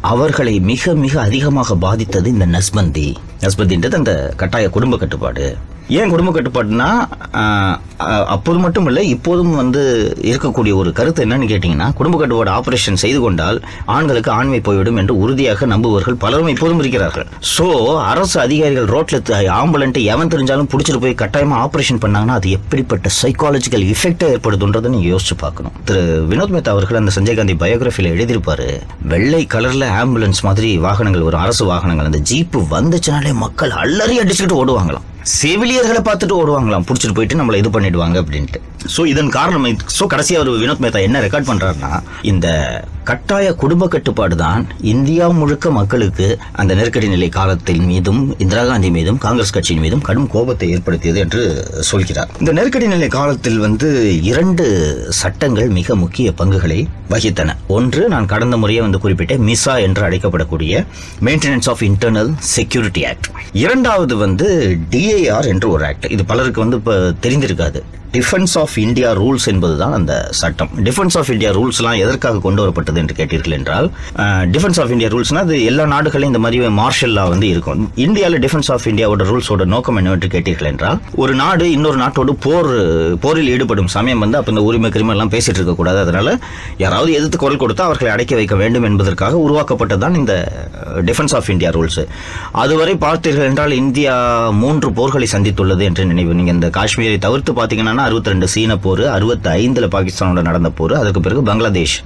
அவர்களை 0.04 0.60
மிக 0.60 0.94
மிக 0.94 1.22
அதிகமாக 1.22 1.76
பாதித்தது 1.76 2.30
இந்த 2.30 2.48
நஸ்பந்தி. 2.48 3.16
நஸ்பந்தின்றது 3.42 3.94
அந்த 3.94 4.34
கட்டாய 4.38 4.70
குடும்ப 4.70 4.98
கட்டுப்பாடு. 4.98 5.56
ஏன் 6.00 6.12
குடும்ப 6.12 6.32
கட்டுப்பாடுனா 6.36 6.90
அப்போது 8.36 8.60
மட்டும் 8.64 8.88
இல்லை 8.90 9.04
இப்போதும் 9.16 9.52
வந்து 9.60 9.82
இருக்கக்கூடிய 10.30 10.74
ஒரு 10.82 10.90
கருத்து 10.98 11.24
என்னன்னு 11.26 11.50
கேட்டிங்கன்னா 11.52 11.88
குடும்ப 12.00 12.18
கட்டுப்பாடு 12.18 12.52
ஆபரேஷன் 12.60 13.00
செய்து 13.04 13.20
கொண்டால் 13.26 13.58
ஆண்களுக்கு 13.96 14.32
ஆண்மை 14.38 14.60
போய்விடும் 14.68 15.00
என்று 15.02 15.14
உறுதியாக 15.24 15.66
நம்புவர்கள் 15.74 16.18
பலரும் 16.24 16.52
இப்போதும் 16.54 16.82
இருக்கிறார்கள். 16.84 17.28
ஸோ 17.54 17.68
அரசு 18.12 18.38
அதிகாரிகள் 18.46 18.90
ரோட்டில் 18.94 19.50
ஆம்புலன்ட்டு 19.60 20.04
எவன் 20.14 20.32
தெரிஞ்சாலும் 20.34 20.70
பிடிச்சிட்டு 20.74 21.04
போய் 21.06 21.20
கட்டாயமாக 21.22 21.62
ஆபரேஷன் 21.66 22.02
பண்ணாங்கன்னா 22.06 22.38
அது 22.42 22.50
எப்படிப்பட்ட 22.58 23.10
சைக்காலஜிக்கல் 23.22 23.86
எஃபெக்டை 23.94 24.30
ஏற்படுதுன்றதை 24.36 24.92
நீங்கள் 24.96 25.14
யோசிச்சு 25.14 25.38
பார்க்கணும். 25.46 25.78
திரு 25.90 26.04
வினோத் 26.32 26.56
மேத்தா 26.56 26.76
அவர்கள் 26.76 27.02
அந்த 27.02 27.14
சஞ்சய் 27.18 27.40
காந்தி 27.40 27.56
பயோகிராஃபியில் 27.64 28.14
எழுதியிருப்பார் 28.16 28.68
வெள்ளை 29.14 29.44
கலரில் 29.56 29.88
ஆம்புலன்ஸ் 30.02 30.46
மாதிரி 30.50 30.72
வாகனங்கள் 30.88 31.28
ஒரு 31.30 31.40
அரசு 31.46 31.66
வாகனங்கள் 31.72 32.12
அந்த 32.12 32.22
ஜீப்பு 32.32 32.62
வந்துச்சுனாலே 32.76 33.34
மக்கள் 33.46 33.74
அலறி 33.84 34.18
அடிச்சுக்கிட்டு 34.24 34.62
ஓடுவாங்களாம். 34.64 35.08
செவிலியர்களை 35.42 36.02
பார்த்துட்டு 36.08 36.36
ஓடுவாங்களாம். 36.40 36.86
பிடிச்சிட்டு 36.88 37.18
போயிட்டு 37.18 37.40
நம்மளை 37.40 37.60
இது 37.62 37.70
பண்ணிடுவாங்க 37.70 38.18
அப்படின்ட்டு. 38.24 38.60
ஸோ 38.96 39.02
இதன் 39.06 39.30
காரணம் 39.30 39.68
ஸோ 39.98 40.06
கடைசியாக 40.14 40.44
ஒரு 40.46 40.60
வினோத் 40.64 40.84
மேத்தா 40.86 41.02
என்ன 41.08 41.22
ரெக்கார்ட் 41.26 41.50
பண்ணுறாருன்னா 41.52 41.92
இந்த 42.22 42.48
கட்டாய 43.10 43.48
குடும்ப 43.62 43.88
கட்டுப்பாடு 43.88 44.36
தான் 44.36 44.62
இந்தியா 44.82 45.26
முழுக்க 45.40 45.72
மக்களுக்கு 45.78 46.28
அந்த 46.52 46.72
நெருக்கடி 46.80 47.08
நிலை 47.08 47.30
காலத்தின் 47.30 47.86
மீதும் 47.90 48.22
இந்திரா 48.38 48.64
காந்தி 48.66 48.90
மீதும் 48.90 49.18
காங்கிரஸ் 49.18 49.54
கட்சியின் 49.56 49.82
மீதும் 49.82 50.04
கடும் 50.08 50.30
கோபத்தை 50.34 50.68
ஏற்படுத்தியது 50.76 51.20
என்று 51.20 51.42
சொல்கிறார். 51.90 52.30
இந்த 52.40 52.52
நெருக்கடி 52.52 52.88
நிலை 52.88 53.08
காலத்தில் 53.08 53.60
வந்து 53.60 53.90
இரண்டு 54.24 54.66
சட்டங்கள் 55.22 55.70
மிக 55.80 55.96
முக்கிய 55.96 56.32
பங்குகளை 56.42 56.80
வகித்தன. 57.10 57.56
ஒன்று 57.78 58.04
நான் 58.14 58.30
கடந்த 58.34 58.58
முறையே 58.58 58.82
வந்து 58.82 59.02
குறிப்பிட்ட 59.06 59.38
மிசா 59.50 59.76
என்று 59.88 60.04
அழைக்கப்படக்கூடிய 60.10 60.86
maintenance 61.28 61.70
of 61.74 61.84
internal 61.90 62.32
security 62.56 63.04
act 63.06 63.30
இரண்டாவது 63.66 64.16
வந்து 64.26 64.48
டிஏஆர் 64.94 65.50
என்று 65.54 65.70
ஒரு 65.70 65.86
ஆக்ட் 65.86 66.08
இது 66.18 66.26
பலருக்கு 66.32 66.66
வந்து 66.66 66.80
இப்போ 66.82 66.96
தெரிந்திருக்காது. 67.28 67.82
டிஃபென்ஸ் 68.16 68.54
ஆஃப் 68.62 68.74
இந்தியா 68.78 69.12
ரூல்ஸ் 69.20 69.46
என்பதுதான் 69.52 69.94
அந்த 69.98 70.14
சட்டம். 70.40 70.70
டிஃபென்ஸ் 70.88 71.16
ஆஃப் 71.20 71.30
இந்தியா 71.30 71.52
ரூல்ஸ்லாம் 71.52 72.02
எதற்காக 72.02 72.42
கொண்டு 72.44 72.62
வரப்பட்டது? 72.64 72.93
சைல்படுத்தப்பட்டது 72.94 73.02
என்று 73.04 73.16
கேட்டீர்கள் 73.20 73.56
என்றால் 73.58 73.88
டிஃபென்ஸ் 74.56 74.80
ஆஃப் 74.82 74.92
இந்தியா 74.96 75.10
ரூல்ஸ்னா 75.14 75.42
அது 75.48 75.58
எல்லா 75.70 75.86
நாடுகளையும் 75.94 76.32
இந்த 76.34 76.42
மாதிரி 76.46 76.70
மார்ஷல் 76.82 77.14
லா 77.18 77.24
வந்து 77.34 77.48
இருக்கும். 77.54 77.82
இந்தியாவில் 78.06 78.40
டிஃபென்ஸ் 78.46 78.70
ஆஃப் 78.76 78.88
இந்தியாவோட 78.92 79.26
ரூல்ஸோட 79.32 79.66
நோக்கம் 79.74 79.98
என்னவென்று 80.02 80.30
கேட்டீர்கள் 80.36 80.70
என்றால் 80.72 81.00
ஒரு 81.24 81.34
நாடு 81.42 81.66
இன்னொரு 81.76 81.98
நாட்டோடு 82.04 82.34
போர் 82.46 82.72
போரில் 83.26 83.52
ஈடுபடும் 83.56 83.92
சமயம் 83.96 84.24
வந்து 84.26 84.38
அப்போ 84.40 84.52
இந்த 84.56 84.64
உரிமை 84.70 84.92
கிரிமை 84.96 85.14
எல்லாம் 85.16 85.34
பேசிட்டு 85.36 85.60
இருக்கக்கூடாது 85.60 86.00
அதனால 86.06 86.38
யாராவது 86.84 87.12
எதிர்த்து 87.20 87.42
குரல் 87.44 87.62
கொடுத்தா 87.64 87.86
அவர்களை 87.90 88.12
அடக்கி 88.16 88.36
வைக்க 88.40 88.56
வேண்டும் 88.64 88.88
என்பதற்காக 88.90 89.42
உருவாக்கப்பட்டதான் 89.46 90.18
இந்த 90.22 90.34
டிஃபென்ஸ் 91.10 91.36
ஆஃப் 91.40 91.50
இந்தியா 91.56 91.72
ரூல்ஸ் 91.78 92.02
அதுவரை 92.64 92.96
பார்த்தீர்கள் 93.06 93.50
என்றால் 93.52 93.76
இந்தியா 93.84 94.16
மூன்று 94.64 94.88
போர்களை 95.00 95.28
சந்தித்துள்ளது 95.36 95.84
என்று 95.90 96.04
நினைவு. 96.12 96.32
நீங்கள் 96.40 96.54
இந்த 96.54 96.70
காஷ்மீரை 96.78 97.18
தவிர்த்து 97.28 97.52
பார்த்தீங்கன்னா 97.54 98.06
அறுபத்தி 98.08 98.32
ரெண்டு 98.34 98.48
சீன 98.54 98.78
போர் 98.86 99.04
அறுபத்தி 99.16 99.50
ஐந்தில் 99.62 99.92
பாகிஸ்தானோட 99.96 100.42
நடந்த 100.50 100.70
போர் 100.80 100.94
அதுக்கு 101.02 101.22
பிறகு 101.26 101.42
பங்களாதேஷ் 101.50 101.98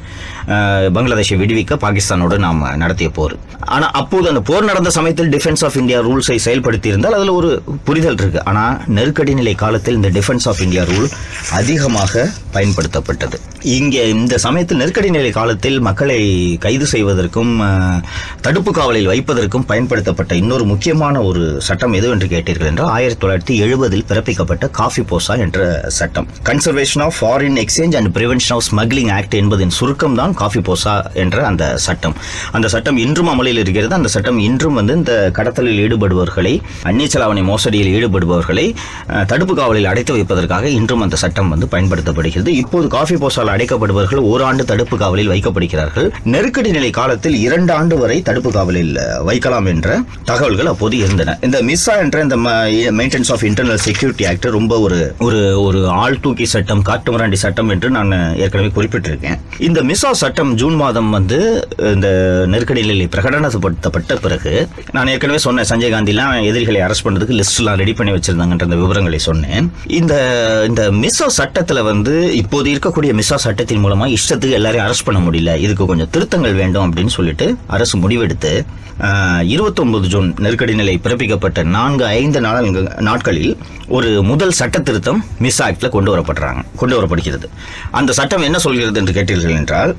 பங்களாதேஷை 0.95 1.37
விடுவிக்க 1.41 1.75
பாகிஸ்தானோடு 1.85 2.37
நாம் 2.45 2.61
நடத்திய 2.83 3.09
போர். 3.17 3.35
ஆனால் 3.75 3.93
அப்போது 4.01 4.27
அந்த 4.31 4.41
போர் 4.49 4.69
நடந்த 4.71 4.89
சமயத்தில் 4.97 5.31
டிஃபென்ஸ் 5.35 5.63
ஆஃப் 5.67 5.77
இந்தியா 5.81 5.99
ரூல்ஸை 6.07 6.37
செயல்படுத்தி 6.47 6.87
இருந்தால் 6.91 7.17
அதில் 7.17 7.33
ஒரு 7.39 7.49
புரிதல் 7.87 8.17
இருக்கு. 8.21 8.41
ஆனால் 8.51 8.75
நெருக்கடி 8.97 9.33
நிலை 9.39 9.55
காலத்தில் 9.63 9.97
இந்த 9.99 10.11
டிஃபென்ஸ் 10.17 10.47
ஆஃப் 10.51 10.61
இந்தியா 10.65 10.83
ரூல் 10.91 11.07
அதிகமாக 11.59 12.25
பயன்படுத்தப்பட்டது. 12.55 13.37
இங்கே 13.77 14.03
இந்த 14.15 14.35
சமயத்தில் 14.45 14.79
நெருக்கடி 14.81 15.09
நிலை 15.15 15.31
காலத்தில் 15.37 15.77
மக்களை 15.87 16.19
கைது 16.65 16.85
செய்வதற்கும் 16.93 17.53
தடுப்பு 18.45 18.71
காவலில் 18.77 19.09
வைப்பதற்கும் 19.11 19.65
பயன்படுத்தப்பட்ட 19.71 20.35
இன்னொரு 20.41 20.65
முக்கியமான 20.71 21.15
ஒரு 21.29 21.43
சட்டம் 21.67 21.95
எது 21.99 22.07
என்று 22.15 22.27
கேட்டீர்கள் 22.33 22.69
என்றால் 22.71 22.91
ஆயிரத்தி 22.97 23.21
தொள்ளாயிரத்தி 23.23 23.55
எழுபதில் 23.65 24.05
பிறப்பிக்கப்பட்ட 24.11 24.65
காஃபி 24.79 25.03
போசா 25.11 25.35
என்ற 25.45 25.59
சட்டம். 25.99 26.27
Conservation 26.49 27.03
of 27.07 27.17
foreign 27.19 27.59
exchange 27.63 27.97
and 27.99 28.11
prevention 28.17 28.55
of 28.57 28.65
smuggling 28.69 29.11
act 29.17 29.35
என்பதின் 29.41 29.73
சுருக்கம் 29.79 30.17
தான் 30.21 30.35
காஃபி 30.43 30.61
போசா 30.69 30.95
என்ற 31.23 31.37
அந்த 31.49 31.63
சட்டம். 31.87 32.15
அந்த 32.57 32.67
சட்டம் 32.75 32.97
இன்றும் 33.05 33.31
அமலில் 33.33 33.61
இருக்கிறது. 33.63 33.93
அந்த 33.99 34.09
சட்டம் 34.15 34.39
இன்றும் 34.47 34.77
வந்து 34.79 34.95
இந்த 35.01 35.13
கடத்தலில் 35.39 35.81
ஈடுபடுபவர்களை 35.85 36.53
அந்நிய 36.89 37.09
செலாவணி 37.13 37.43
மோசடியில் 37.51 37.91
ஈடுபடுபவர்களை 37.97 38.65
தடுப்பு 39.31 39.53
காவலில் 39.59 39.89
அடைத்து 39.91 40.13
வைப்பதற்காக 40.17 40.65
இன்றும் 40.79 41.03
அந்த 41.05 41.15
சட்டம் 41.23 41.51
வந்து 41.53 41.67
பயன்படுத்தப்படுகிறது. 41.73 42.51
இப்போது 42.61 42.87
காஃபி 42.95 43.15
போசால் 43.23 43.53
அடைக்கப்படுபவர்கள் 43.55 44.21
ஓராண்டு 44.31 44.63
தடுப்பு 44.71 44.97
காவலில் 45.03 45.31
வைக்கப்படுகிறார்கள். 45.33 46.09
நெருக்கடி 46.33 46.71
நிலை 46.77 46.89
காலத்தில் 46.99 47.37
இரண்டு 47.45 47.71
ஆண்டு 47.79 47.95
வரை 48.01 48.17
தடுப்பு 48.29 48.51
காவலில் 48.57 48.93
வைக்கலாம் 49.29 49.69
என்ற 49.73 49.97
தகவல்கள் 50.31 50.71
அப்போது 50.71 50.97
இருந்தன. 51.03 51.37
இந்த 51.47 51.57
மிஸ்ஸா 51.69 51.95
என்ற 52.03 52.17
இந்த 52.25 52.37
maintenance 52.99 53.31
of 53.35 53.45
internal 53.49 53.81
security 53.87 54.25
act 54.29 54.47
ரொம்ப 54.57 54.73
ஒரு 54.85 54.99
ஒரு 55.27 55.41
ஒரு 55.65 55.79
ஆள் 56.03 56.19
தூக்கி 56.25 56.45
சட்டம் 56.53 56.83
காட்டுமராண்டி 56.89 57.39
சட்டம் 57.45 57.69
என்று 57.75 57.89
நான் 57.97 58.11
ஏற்கனவே 58.43 58.71
குறிப்பிட்டிருக்கேன். 58.77 59.39
இந்த 59.67 59.81
மிஸ்ஸா 59.89 60.11
சட்டம் 60.23 60.51
ஜூன் 60.59 60.75
மாதம் 60.81 61.09
வந்து 61.15 61.37
இந்த 61.93 62.07
நெருக்கடி 62.51 62.81
நிலை 62.89 63.05
பிரகடனப்படுத்தப்பட்ட 63.13 64.15
பிறகு 64.25 64.53
நான் 64.95 65.11
ஏற்கனவே 65.13 65.39
சொன்னேன் 65.45 65.67
சஞ்சய் 65.71 65.93
காந்திலாம் 65.93 66.47
எதிரிகளை 66.49 66.79
அரெஸ்ட் 66.85 67.05
பண்ணுறதுக்கு 67.05 67.37
லிஸ்ட்லாம் 67.39 67.79
ரெடி 67.81 67.93
பண்ணி 67.99 68.13
வச்சிருந்தாங்கன்ற 68.15 68.67
அந்த 68.69 68.79
விவரங்களை 68.83 69.19
சொன்னேன். 69.27 69.67
இந்த 69.99 70.15
இந்த 70.69 70.83
மிசோ 71.03 71.27
சட்டத்தில் 71.39 71.87
வந்து 71.91 72.15
இப்போது 72.41 72.71
இருக்கக்கூடிய 72.73 73.13
மிசோ 73.21 73.39
சட்டத்தின் 73.45 73.83
மூலமா 73.85 74.07
இஷ்டத்துக்கு 74.17 74.59
எல்லாரையும் 74.61 74.87
அரெஸ்ட் 74.87 75.07
பண்ண 75.09 75.21
முடியல. 75.27 75.53
இதுக்கு 75.67 75.91
கொஞ்சம் 75.93 76.11
திருத்தங்கள் 76.15 76.59
வேண்டும் 76.63 76.85
அப்படின்னு 76.87 77.15
சொல்லிட்டு 77.19 77.47
அரசு 77.77 77.97
முடிவெடுத்து 78.05 78.53
இருபத்தொன்பது 79.53 80.05
ஜூன் 80.11 80.29
நெருக்கடி 80.43 80.73
நிலை 80.79 80.93
பிறப்பிக்கப்பட்ட 81.03 81.63
நான்கு 81.75 82.05
ஐந்து 82.19 82.39
நாள் 82.45 82.69
நாட்களில் 83.07 83.51
ஒரு 83.97 84.09
முதல் 84.29 84.55
சட்ட 84.59 84.77
திருத்தம் 84.87 85.19
மிஸ் 85.45 85.59
ஆக்ட்ல 85.65 85.87
கொண்டு 85.95 86.09
வரப்படுறாங்க 86.13 86.61
கொண்டு 86.81 86.95
வரப்படுகிறது. 86.97 87.47
அந்த 87.99 88.11
சட்டம் 88.19 88.45
என்ன 88.47 88.57
சொல்கிறது 88.63 88.99
என்று 89.01 89.15
கேட்டீர்கள் 89.17 89.57
என்றால் 89.59 89.91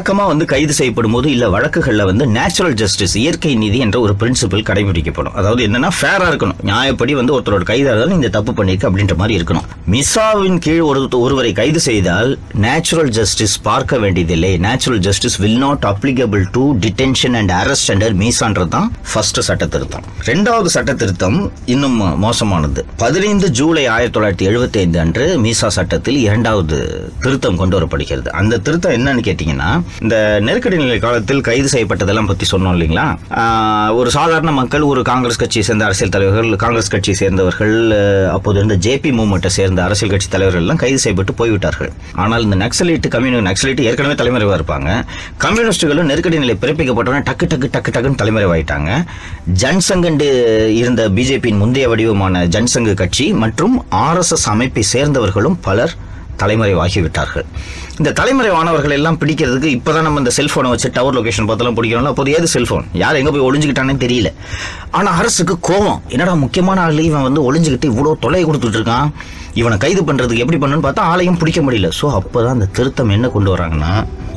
வழக்கமா 0.00 0.26
வந்து 0.30 0.44
கைது 0.50 0.74
செய்யப்படும் 0.76 1.14
போது 1.14 1.28
இல்ல 1.30 1.44
வழக்குகள்ல 1.54 2.02
வந்து 2.10 2.24
நேச்சுரல் 2.36 2.76
ஜஸ்டிஸ் 2.80 3.14
இயற்கை 3.22 3.50
நீதி 3.62 3.78
என்ற 3.84 3.96
ஒரு 4.04 4.12
பிரின்சிபல் 4.20 4.62
கடைபிடிக்கப்படும். 4.68 5.34
அதாவது 5.40 5.60
என்னன்னா 5.66 5.90
ஃபேரா 5.96 6.26
இருக்கணும். 6.30 6.60
நியாயப்படி 6.68 7.12
வந்து 7.18 7.32
ஒருத்தரோட 7.36 7.64
கைதா 7.70 7.90
இருந்தாலும் 7.90 8.16
இந்த 8.18 8.30
தப்பு 8.36 8.52
பண்ணிருக்கு 8.58 8.86
அப்படின்ற 8.88 9.14
மாதிரி 9.22 9.34
இருக்கணும். 9.38 9.66
மிசாவின் 9.94 10.58
கீழ் 10.66 10.80
ஒரு 10.90 11.00
ஒருவரை 11.24 11.52
கைது 11.60 11.80
செய்தால் 11.88 12.30
நேச்சுரல் 12.66 13.10
ஜஸ்டிஸ் 13.18 13.56
பார்க்க 13.68 13.98
வேண்டியதில்லை. 14.04 14.52
Natural 14.66 15.02
justice 15.08 15.36
will 15.42 15.60
not 15.64 15.84
applicable 15.90 16.44
to 16.56 16.64
detention 16.86 17.36
and 17.40 17.54
arrest 17.60 17.92
under 17.94 18.16
மீசான்றது 18.22 18.72
தான் 18.76 18.88
ஃபர்ஸ்ட் 19.12 19.42
சட்ட 19.48 19.68
திருத்தம் 19.76 20.06
ரெண்டாவது 20.30 20.72
சட்ட 20.76 20.94
திருத்தம் 21.02 21.38
இன்னும் 21.74 21.98
மோசமானது. 22.24 22.84
பதினைந்து 23.04 23.48
ஜூலை 23.60 23.84
ஆயிரத்தி 23.96 24.16
தொள்ளாயிரத்தி 24.16 24.48
எழுபத்தி 24.52 24.80
ஐந்து 24.84 25.00
அன்று 25.04 25.26
மீசா 25.44 25.70
சட்டத்தில் 25.78 26.20
இரண்டாவது 26.26 26.80
திருத்தம் 27.26 27.60
கொண்டு 27.62 27.76
வரப்படுகிறது. 27.78 28.28
அந்த 28.40 28.62
திருத்தம் 28.66 28.96
என்னன்னு 28.98 29.26
கேட்டீங்கன்னா 29.28 29.70
இந்த 30.04 30.16
நெருக்கடி 30.46 30.76
நிலை 30.82 30.98
காலத்தில் 31.04 31.40
கைது 31.48 31.68
செய்யப்பட்டதெல்லாம் 31.72 32.28
பத்தி 32.30 32.46
சொன்னோம் 32.50 32.74
இல்லைங்களா? 32.76 33.06
ஒரு 34.00 34.10
சாதாரண 34.16 34.50
மக்கள் 34.58 34.84
ஒரு 34.90 35.00
காங்கிரஸ் 35.10 35.40
கட்சியை 35.42 35.64
சேர்ந்த 35.68 35.84
அரசியல் 35.88 36.12
தலைவர்கள் 36.14 36.56
காங்கிரஸ் 36.64 36.90
கட்சியை 36.94 37.16
சேர்ந்தவர்கள் 37.22 37.74
அப்போது 38.36 38.58
இருந்த 38.60 38.76
ஜேபி 38.86 39.12
மூவ்மெண்ட்டை 39.18 39.52
சேர்ந்த 39.58 39.82
அரசியல் 39.86 40.12
கட்சி 40.14 40.28
தலைவர்கள் 40.34 40.64
எல்லாம் 40.64 40.80
கைது 40.84 40.98
செய்யப்பட்டு 41.04 41.34
போய்விட்டார்கள். 41.40 41.90
ஆனால் 42.24 42.44
இந்த 42.48 42.58
நக்சலைட்டு 42.64 43.12
கம்யூனி 43.16 43.44
நக்சலைட்டு 43.50 43.86
ஏற்கனவே 43.90 44.16
தலைமறைவா 44.22 44.56
இருப்பாங்க. 44.60 44.90
கம்யூனிஸ்டுகளும் 45.44 46.10
நெருக்கடி 46.12 46.42
நிலை 46.44 46.56
பிறப்பிக்கப்பட்டவுடனே 46.64 47.22
டக்கு 47.30 47.48
டக்கு 47.54 47.70
டக்கு 47.76 47.94
டக்குன்னு 47.96 48.20
தலைமறைவாயிட்டாங்க. 48.22 48.90
ஜன்சங்கண்டு 49.62 50.28
இருந்த 50.80 51.02
பிஜேபியின் 51.18 51.62
முந்தைய 51.64 51.88
வடிவமான 51.92 52.46
ஜன்சங்கு 52.56 52.94
கட்சி 53.02 53.26
மற்றும் 53.42 53.76
ஆர்எஸ்எஸ் 54.06 54.48
அமைப்பை 54.54 54.84
சேர்ந்தவர்களும் 54.94 55.58
பலர் 55.68 55.94
தலைமறைவாகிவிட்டார்கள். 56.42 57.46
இந்த 57.98 58.10
தலைமறைவானவர்கள் 58.20 58.94
எல்லாம் 58.98 59.18
பிடிக்கிறதுக்கு 59.22 59.70
இப்பதான் 59.76 60.06
நம்ம 60.06 60.20
இந்த 60.22 60.32
செல்ஃபோனை 60.38 60.68
வச்சு 60.74 60.90
டவர் 60.98 61.16
லொகேஷன் 61.18 61.48
பார்த்தெல்லாம் 61.48 61.78
பிடிக்கிறோம்ல 61.78 62.12
அப்போது 62.14 62.32
ஏது 62.36 62.48
செல்ஃபோன் 62.54 62.86
யார் 63.02 63.18
எங்கே 63.20 63.32
போய் 63.34 63.46
ஒளிஞ்சுக்கிட்டானே 63.48 63.96
தெரியல. 64.04 64.30
ஆனால் 64.98 65.16
அரசுக்கு 65.20 65.56
கோவம் 65.68 66.00
என்னடா 66.14 66.34
முக்கியமான 66.44 66.80
ஆள் 66.86 67.04
இவன் 67.10 67.26
வந்து 67.28 67.42
ஒளிஞ்சுக்கிட்டு 67.48 67.90
இவ்வளோ 67.92 68.14
தொலை 68.24 68.42
கொடுத்துட்ருக்கான் 68.48 69.10
இவனை 69.60 69.76
கைது 69.84 70.02
பண்றதுக்கு 70.08 70.42
எப்படி 70.44 70.58
பண்ணுன்னு 70.62 70.86
பார்த்தா 70.86 71.04
ஆளையும் 71.12 71.38
பிடிக்க 71.40 71.60
முடியல. 71.66 71.88
ஸோ 72.00 72.08
அப்பதான் 72.18 72.56
அந்த 72.56 72.68
திருத்தம் 72.78 73.14
என்ன 73.16 73.28
கொண்டு 73.28 73.50
வராங்கன்னா 73.54 73.92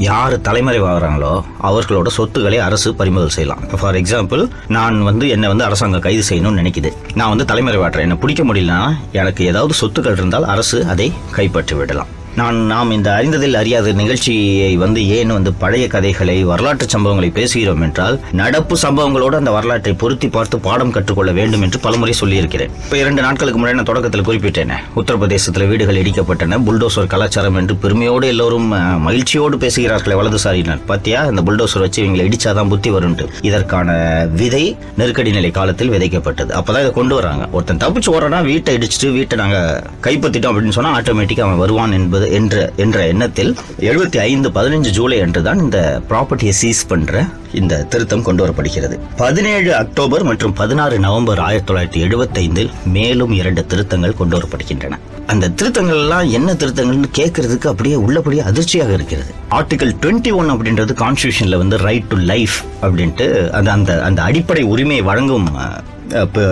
யார் 0.07 0.35
தலைமறைவாகிறாங்களோ 0.47 1.33
அவர்களோட 1.69 2.07
சொத்துக்களை 2.17 2.59
அரசு 2.67 2.89
பறிமுதல் 2.99 3.35
செய்யலாம். 3.35 3.61
ஃபார் 3.81 3.99
எக்ஸாம்பிள் 4.01 4.43
நான் 4.77 4.97
வந்து 5.09 5.27
என்னை 5.35 5.47
வந்து 5.53 5.67
அரசாங்கம் 5.69 6.05
கைது 6.07 6.23
செய்யணும்னு 6.29 6.61
நினைக்குது. 6.61 6.91
நான் 7.19 7.31
வந்து 7.35 7.47
தலைமறைவாட்டுறேன் 7.53 8.07
என்னை 8.07 8.17
பிடிக்க 8.23 8.43
முடியலன்னா 8.49 8.81
எனக்கு 9.21 9.43
ஏதாவது 9.51 9.75
சொத்துக்கள் 9.81 10.19
இருந்தால் 10.19 10.49
அரசு 10.55 10.79
அதை 10.93 11.07
கைப்பற்றி 11.37 11.75
விடலாம். 11.75 12.11
நான் 12.39 12.59
நாம் 12.69 12.91
இந்த 12.95 13.09
அறிந்ததில் 13.17 13.57
அறியாத 13.59 13.91
நிகழ்ச்சியை 13.99 14.69
வந்து 14.83 14.99
ஏன் 15.17 15.33
வந்து 15.35 15.51
பழைய 15.63 15.85
கதைகளை 15.95 16.35
வரலாற்று 16.51 16.85
சம்பவங்களை 16.93 17.27
பேசுகிறோம் 17.35 17.83
என்றால் 17.85 18.15
நடப்பு 18.39 18.75
சம்பவங்களோடு 18.83 19.35
அந்த 19.39 19.51
வரலாற்றை 19.55 19.93
பொருத்தி 20.03 20.27
பார்த்து 20.35 20.57
பாடம் 20.67 20.93
கற்றுக்கொள்ள 20.95 21.31
வேண்டும் 21.39 21.63
என்று 21.65 21.79
பலமுறை 21.83 22.13
சொல்லியிருக்கிறேன். 22.21 22.71
இப்போ 22.83 22.97
இரண்டு 23.01 23.21
நாட்களுக்கு 23.25 23.59
முன்னாடி 23.59 23.77
நான் 23.79 23.89
தொடக்கத்தில் 23.91 24.25
குறிப்பிட்டேன். 24.29 24.73
உத்தரப்பிரதேசத்தில் 25.01 25.67
வீடுகள் 25.71 25.99
இடிக்கப்பட்டன 26.03 26.59
புல்டோசர் 26.69 27.11
கலாச்சாரம் 27.13 27.59
என்று 27.61 27.75
பெருமையோடு 27.83 28.27
எல்லோரும் 28.33 28.67
மகிழ்ச்சியோடு 29.07 29.59
பேசுகிறார்களே 29.65 30.17
வலதுசாரியினர். 30.21 30.81
பார்த்தியா 30.89 31.21
இந்த 31.33 31.43
புல்டோசர் 31.49 31.85
வச்சு 31.85 32.01
இவங்களை 32.05 32.25
இடிச்சாதான் 32.31 32.73
புத்தி 32.73 32.91
வரும்ட்டு 32.97 33.27
இதற்கான 33.51 33.99
விதை 34.41 34.63
நெருக்கடி 35.01 35.33
நிலை 35.37 35.53
காலத்தில் 35.59 35.93
விதைக்கப்பட்டது. 35.95 36.51
அப்பதான் 36.61 36.85
இதை 36.87 36.93
கொண்டு 36.99 37.15
வராங்க. 37.21 37.45
ஒருத்தன் 37.57 37.83
தப்பிச்சு 37.85 38.11
ஓடுறனா 38.15 38.41
வீட்டை 38.51 38.77
இடிச்சிட்டு 38.79 39.13
வீட்டை 39.19 39.41
நாங்கள் 39.43 39.79
கைப்பற்றிட்டோம் 40.07 40.51
அப்படின்னு 40.53 40.77
சொன்னால் 40.79 40.99
ஆட்டோமேட்டிக்காக 40.99 41.49
அவன் 41.49 41.63
வருவான் 41.65 41.97
என்பது 42.01 42.21
என்ற 42.37 42.55
என்ற 42.77 42.99
எண்ணத்தில் 43.07 43.51
எழுபத்தி 43.81 44.19
ஐந்து 44.23 44.49
பதினஞ்சு 44.49 44.89
ஜூலை 44.89 45.17
அன்று 45.21 45.41
தான் 45.41 45.59
இந்த 45.59 45.79
ப்ராப்பர்ட்டியை 46.09 46.53
சீஸ் 46.53 46.83
பண்ற 46.87 47.13
இந்த 47.53 47.81
திருத்தம் 47.89 48.23
கொண்டு 48.23 48.43
வரப்படுகிறது 48.43 48.95
பதினேழு 49.17 49.71
அக்டோபர் 49.73 50.23
மற்றும் 50.23 50.53
பதினாறு 50.53 50.95
நவம்பர் 50.99 51.39
ஆயிரத்தி 51.39 51.69
தொள்ளாயிரத்தி 51.69 52.01
எழுபத்தைந்தில் 52.01 52.71
மேலும் 52.93 53.33
இரண்டு 53.33 53.63
திருத்தங்கள் 53.65 54.15
கொண்டு 54.15 54.35
வரப்படுகின்றன 54.37 54.99
அந்த 55.27 55.49
திருத்தங்கள் 55.49 55.99
எல்லாம் 55.99 56.29
என்ன 56.29 56.49
திருத்தங்கள்னு 56.53 57.09
கேட்கறதுக்கு 57.13 57.67
அப்படியே 57.69 57.97
உள்ளபடியே 58.05 58.41
அதிர்ச்சியாக 58.43 58.91
இருக்கிறது. 58.93 59.31
ஆர்டிகல் 59.57 59.93
டுவெண்ட்டி 60.01 60.31
ஒன் 60.31 60.49
அப்படின்றது 60.49 60.93
கான்ஸ்டியூஷன்ல 61.03 61.57
வந்து 61.57 61.77
ரைட் 61.77 62.09
டு 62.09 62.17
லைஃப் 62.31 62.57
அப்படின்ட்டு 62.81 63.27
அந்த 63.51 63.69
அந்த 63.71 63.93
அந்த 64.01 64.21
அடிப்படை 64.21 64.63
உரிமையை 64.73 65.03
வழங்கும் 65.03 65.47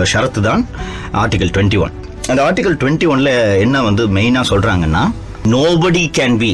ஷரத்து 0.04 0.42
தான் 0.42 0.62
ஆர்டிகல் 1.14 1.52
டுவெண்ட்டி 1.56 1.78
ஒன் 1.78 1.92
அந்த 2.28 2.40
ஆர்டிகல் 2.42 2.78
டுவெண்ட்டி 2.80 3.06
ஒன்ல 3.06 3.30
என்ன 3.58 3.82
வந்து 3.82 4.02
மெயினாக 4.08 4.50
சொல்றாங்கன்னா 4.52 5.02
nobody 5.50 6.02
can 6.16 6.36
be 6.40 6.50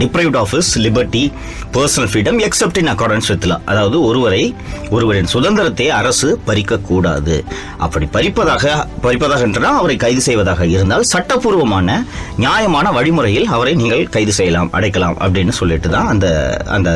deprived 0.00 0.36
of 0.40 0.52
is 0.58 0.70
liberty 0.84 1.22
personal 1.74 2.08
freedom 2.10 2.38
except 2.46 2.78
in 2.80 2.90
accordance 2.92 3.28
with 3.30 3.46
அதாவது 3.70 3.96
ஒருவரை 4.08 4.40
ஒருவரின் 4.94 5.28
சுதந்திரத்தை 5.32 5.86
அரசு 5.98 6.28
பறிக்கக்கூடாது. 6.46 7.34
அப்படி 7.84 8.06
பறிப்பதாக 8.14 8.72
பறிப்பதாக 9.04 9.42
என்றால் 9.48 9.78
அவரை 9.80 9.96
கைது 10.04 10.22
செய்வதாக 10.28 10.66
இருந்தால் 10.74 11.04
சட்டப்பூர்வமான 11.12 11.98
நியாயமான 12.44 12.86
வழிமுறையில் 12.98 13.46
அவரை 13.56 13.74
நீங்கள் 13.80 14.04
கைது 14.16 14.32
செய்யலாம் 14.38 14.70
அடைக்கலாம் 14.78 15.16
அப்படின்னு 15.24 15.54
சொல்லிட்டு 15.60 15.90
தான் 15.96 16.08
அந்த 16.12 16.26
அந்த 16.76 16.90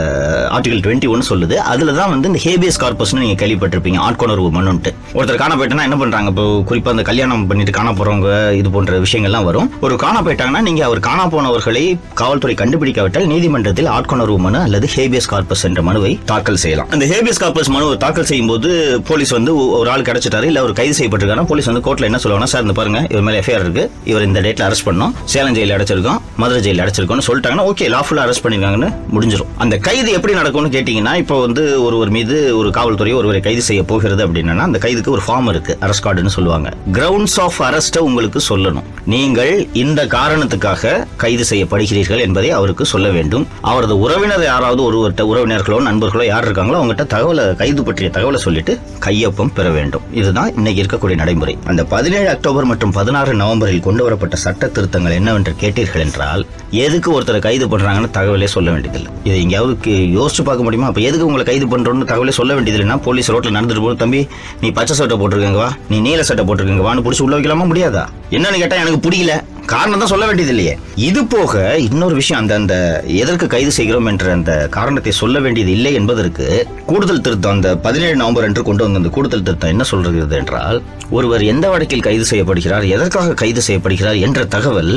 ஆர்டிகல் 0.57 0.83
டுவெண்ட்டி 0.87 1.11
ஒன் 1.15 1.29
சொல்லுது. 1.31 1.59
அதில் 1.73 1.95
தான் 2.01 2.11
வந்து 2.15 2.31
இந்த 2.33 2.43
ஹேபியஸ் 2.47 2.81
கார்பஸ்னு 2.85 3.23
நீங்கள் 3.25 3.41
கேள்விப்பட்டிருப்பீங்க 3.43 4.01
ஆட்கொணர்வு 4.07 4.49
மனுன்ட்டு. 4.59 4.93
ஒருத்தர் 5.19 5.43
காண 5.45 5.53
போயிட்டனா 5.61 5.87
என்ன 5.91 5.99
பண்ணுறாங்க 6.05 6.33
இப்போ 6.35 6.47
குறிப்பாக 6.73 6.97
அந்த 6.97 7.07
கல்யாணம் 7.11 7.47
பண்ணிட்டு 7.53 7.77
காண 7.81 7.91
போகிறவங்க 7.93 8.31
இது 8.63 8.71
போன்ற 8.79 8.99
விஷயங்கள்லாம் 9.07 9.49
வரும். 9.51 9.71
ஒரு 9.87 9.97
காண 10.07 10.17
போயிட்டாங்கன்னா 10.27 10.65
நீங்கள் 10.71 10.89
அவர் 10.89 11.01
காணா 11.05 11.25
போனவர்களை 11.33 11.83
காவல்துறை 12.19 12.55
கண்டுபிடிக்காவிட்டால் 12.59 13.29
நீதிமன்றத்தில் 13.31 13.89
ஆட்கொணர்வு 13.95 14.37
மனு 14.45 14.59
அல்லது 14.67 14.87
ஹேபியஸ் 14.95 15.29
கார்பஸ் 15.33 15.65
என்ற 15.69 15.81
மனுவை 15.89 16.11
தாக்கல் 16.31 16.59
செய்யலாம். 16.63 16.89
அந்த 16.95 17.05
ஹேபியஸ் 17.13 17.41
கார்பஸ் 17.43 17.71
மனுவை 17.75 17.97
தாக்கல் 18.05 18.29
செய்யும் 18.31 18.51
போது 18.51 18.69
போலீஸ் 19.09 19.33
வந்து 19.37 19.53
ஒரு 19.79 19.89
ஆள் 19.95 20.05
கிடைச்சிட்டாரு 20.09 20.47
இல்ல 20.51 20.63
ஒரு 20.67 20.75
கைது 20.81 20.95
செய்யப்பட்டிருக்காங்க 20.99 21.47
போலீஸ் 21.53 21.69
வந்து 21.71 21.83
கோர்ட்ல 21.87 22.09
என்ன 22.11 22.21
சொல்லுவாங்க 22.25 22.49
சார் 22.53 22.65
இந்த 22.67 22.75
பாருங்க 22.81 23.01
இவர் 23.13 23.25
மேல 23.29 23.41
எஃப்ஐஆர் 23.43 23.65
இருக்கு. 23.67 23.85
இவர் 24.11 24.27
இந்த 24.29 24.41
டேட்ல 24.47 24.67
அரெஸ்ட் 24.69 24.87
பண்ணோம். 24.89 25.15
சேலம் 25.33 25.57
ஜெயில 25.59 25.77
அடைச்சிருக்கோம் 25.79 26.21
மதுரை 26.43 26.61
ஜெயில 26.67 26.85
அடைச்சிருக்கோம்னு 26.85 27.27
சொல்லிட்டாங்கன்னா 27.29 27.67
ஓகே 27.73 27.89
லாஃபுல்லா 27.95 28.27
அரெஸ்ட் 28.27 28.45
பண்ணிருக்காங்கன்னு 28.47 28.91
முடிஞ்சிடும் 29.15 29.51
அந்த 29.65 29.79
கைது 29.89 30.13
எப்படி 30.19 30.37
நடக்கும்னு 30.41 30.73
கேட்டீங்கன்னா 30.77 31.15
இப்போ 31.23 31.39
வந்து 31.47 31.65
ஒருவர் 31.87 32.15
மீது 32.19 32.37
ஒரு 32.61 32.71
காவல்துறை 32.79 33.15
ஒருவரை 33.21 33.43
கைது 33.49 33.65
செய்ய 33.71 33.83
போகிறது 33.95 34.29
அப்படின்னா 34.29 34.69
அந்த 34.69 34.81
கைதுக்கு 34.87 35.15
ஒரு 35.17 35.25
ஃபார்ம் 35.27 35.51
இருக்கு 35.55 35.79
அரெஸ்ட் 35.81 36.07
கார்டுன்னு 36.07 36.37
சொல்லுவாங்க. 36.39 36.71
கிரவுண்ட்ஸ் 36.99 37.39
ஆஃப் 37.47 37.61
அரெஸ்ட்டை 37.71 38.03
உங்களுக்கு 38.11 38.43
சொல்லணும். 38.51 38.89
நீங்கள் 39.17 39.55
இந்த 39.85 40.01
காரணத்துக்காக 40.19 40.91
கைது 41.23 41.45
செய்யப்படுகிறீர்கள் 41.51 42.23
என்பதை 42.27 42.51
அவருக்கு 42.59 42.85
சொல்ல 42.93 43.09
வேண்டும். 43.17 43.47
அவரது 43.71 43.95
உறவினர் 44.05 44.45
யாராவது 44.51 44.83
ஒருவர்கிட்ட 44.89 45.25
உறவினர்களோ 45.33 45.79
நண்பர்களோ 45.89 46.27
யார் 46.27 46.47
இருக்காங்களோ 46.49 46.79
அவங்ககிட்ட 46.81 47.07
தகவலை 47.15 47.45
கைது 47.63 47.83
பற்றிய 47.89 48.11
தகவலை 48.17 48.41
சொல்லிட்டு 48.47 48.75
கையொப்பம் 49.07 49.53
பெற 49.59 49.69
வேண்டும். 49.79 50.07
இதுதான் 50.21 50.51
இன்னைக்கு 50.57 50.83
இருக்கக்கூடிய 50.83 51.19
நடைமுறை. 51.23 51.55
அந்த 51.73 51.85
பதினேழு 51.95 52.29
அக்டோபர் 52.35 52.69
மற்றும் 52.73 52.95
பதினாறு 52.99 53.35
நவம்பரில் 53.43 53.87
கொண்டு 53.89 54.05
வரப்பட்ட 54.09 54.37
சட்ட 54.47 54.71
திருத்தங்கள் 54.77 55.17
என்னவென்று 55.21 55.55
கேட்டீர்கள் 55.63 56.05
என்றால் 56.07 56.45
எதுக்கு 56.85 57.09
ஒருத்தரை 57.17 57.39
கைது 57.49 57.67
பண்றாங்கன்னு 57.73 58.11
தகவலே 58.19 58.51
சொல்ல 58.57 58.69
வேண்டியதில்லை. 58.71 59.11
இதை 59.29 59.39
எங்கேயாவது 59.43 59.75
யோசிச்சு 60.19 60.43
பார்க்க 60.49 60.67
முடியுமா? 60.67 60.89
அப்ப 60.91 61.01
எதுக்கு 61.09 61.29
உங்களை 61.31 61.47
கைது 61.51 61.67
பண்றோம்னு 61.73 62.11
தகவலே 62.13 62.35
சொல்ல 62.41 62.53
வேண்டியதில்லைன்னா 62.59 62.99
போலீஸ் 63.07 63.33
ரோட்ல 63.33 63.55
நடந்துட்டு 63.57 63.85
போது 63.87 63.97
தம்பி 63.97 64.21
நீ 64.61 64.71
பச்சை 64.79 64.97
சட்டை 65.01 65.17
போட்டிருக்கங்க 65.21 65.61
வா 65.65 65.71
நீ 65.91 65.99
நீல 66.09 66.23
சட்டை 66.31 66.45
போட்டிருக்கங்க 66.47 66.85
வான்னு 66.89 67.05
பிடிச்சி 67.07 67.25
உள்ள 67.27 67.37
வைக்கலாமா? 67.39 67.67
முடியாதா? 67.73 68.05
என்னன்னு 68.37 68.61
கேட்டா 68.63 68.77
எனக்கு 68.83 69.01
பிடிக்கல. 69.07 69.35
காரணம் 69.67 70.01
தான் 70.03 70.11
சொல்ல 70.13 70.27
வேண்டியது 70.27 70.53
இல்லையே 70.55 70.73
இது 71.09 71.21
போக 71.25 71.53
இன்னொரு 71.87 72.15
விஷயம் 72.15 72.41
அந்த 72.41 72.55
அந்த 72.61 72.75
எதற்கு 73.23 73.47
கைது 73.47 73.73
செய்கிறோம் 73.77 74.09
என்ற 74.11 74.33
அந்த 74.33 74.53
காரணத்தை 74.77 75.13
சொல்ல 75.13 75.41
வேண்டியது 75.41 75.71
இல்லை 75.77 75.93
என்பதற்கு 75.95 76.47
கூடுதல் 76.87 77.23
திருத்தம் 77.27 77.55
அந்த 77.57 77.77
பதினேழு 77.77 78.17
நவம்பர் 78.17 78.47
அன்று 78.49 78.63
கொண்டு 78.63 78.85
வந்த 78.85 79.01
அந்த 79.03 79.09
கூடுதல் 79.09 79.45
திருத்தம் 79.47 79.73
என்ன 79.75 79.83
சொல்கிறது 79.83 80.37
என்றால் 80.37 80.83
ஒருவர் 81.11 81.43
எந்த 81.43 81.69
வழக்கில் 81.69 82.07
கைது 82.07 82.25
செய்யப்படுகிறார் 82.33 82.87
எதற்காக 82.97 83.35
கைது 83.35 83.63
செய்யப்படுகிறார் 83.69 84.19
என்ற 84.29 84.45
தகவல் 84.45 84.95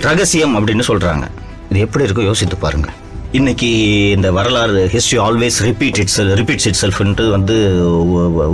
ரகசியம் 0.00 0.56
அப்படின்னு 0.58 0.86
சொல்றாங்க. 0.90 1.26
இது 1.70 1.80
எப்படி 1.80 2.04
இருக்கோ 2.04 2.24
யோசித்து 2.30 2.56
பாருங்க 2.56 2.88
இன்னைக்கு 3.32 3.70
இந்த 4.16 4.30
வரலாறு 4.30 4.82
history 4.94 5.18
always 5.18 5.58
repeat 5.68 5.98
itself 6.08 6.34
repeats 6.40 6.68
it 6.70 6.80
செல்ஃப்ன்ட்டு 6.82 7.30
வந்து 7.30 7.56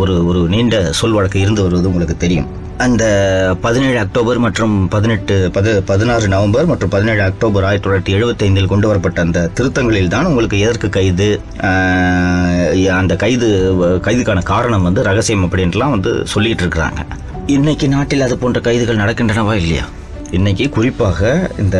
ஒரு 0.03 0.15
ஒரு 0.27 0.41
நீண்ட 0.55 0.93
சொல் 1.01 1.13
வழக்கு 1.13 1.41
இருந்து 1.41 1.63
வருவது 1.63 1.89
உங்களுக்கு 1.89 2.17
தெரியும். 2.17 2.49
அந்த 2.79 3.05
பதினேழு 3.63 3.99
அக்டோபர் 3.99 4.39
மற்றும் 4.39 4.89
பதினெட்டு 4.89 5.35
பது 5.53 5.83
பதினாறு 5.83 6.27
நவம்பர் 6.29 6.67
மற்றும் 6.67 6.91
பதினேழு 6.91 7.23
அக்டோபர் 7.23 7.65
ஆயிரத்தி 7.65 7.87
தொள்ளாயிரத்தி 7.87 8.15
எழுபத்தைந்தில் 8.17 8.67
கொண்டு 8.67 8.87
வரப்பட்ட 8.89 9.21
அந்த 9.21 9.49
திருத்தங்களில் 9.55 10.09
தான் 10.09 10.27
உங்களுக்கு 10.27 10.59
எதற்கு 10.59 10.89
கைது 10.91 11.29
அந்த 12.95 13.17
கைது 13.17 13.49
கைதுக்கான 14.05 14.43
காரணம் 14.45 14.83
வந்து 14.83 15.03
ரகசியம் 15.03 15.45
அப்படின்ட்டுலாம் 15.47 15.91
வந்து 15.91 16.13
சொல்லிட்டு 16.27 16.65
இருக்கிறாங்க 16.65 17.03
இன்னைக்கு 17.49 17.89
நாட்டில் 17.89 18.21
அது 18.21 18.37
போன்ற 18.39 18.61
கைதுகள் 18.61 19.03
நடக்கின்றனவா 19.03 19.55
இல்லையா? 19.55 19.85
இன்னைக்கு 20.33 20.69
குறிப்பாக 20.69 21.21
இந்த 21.59 21.79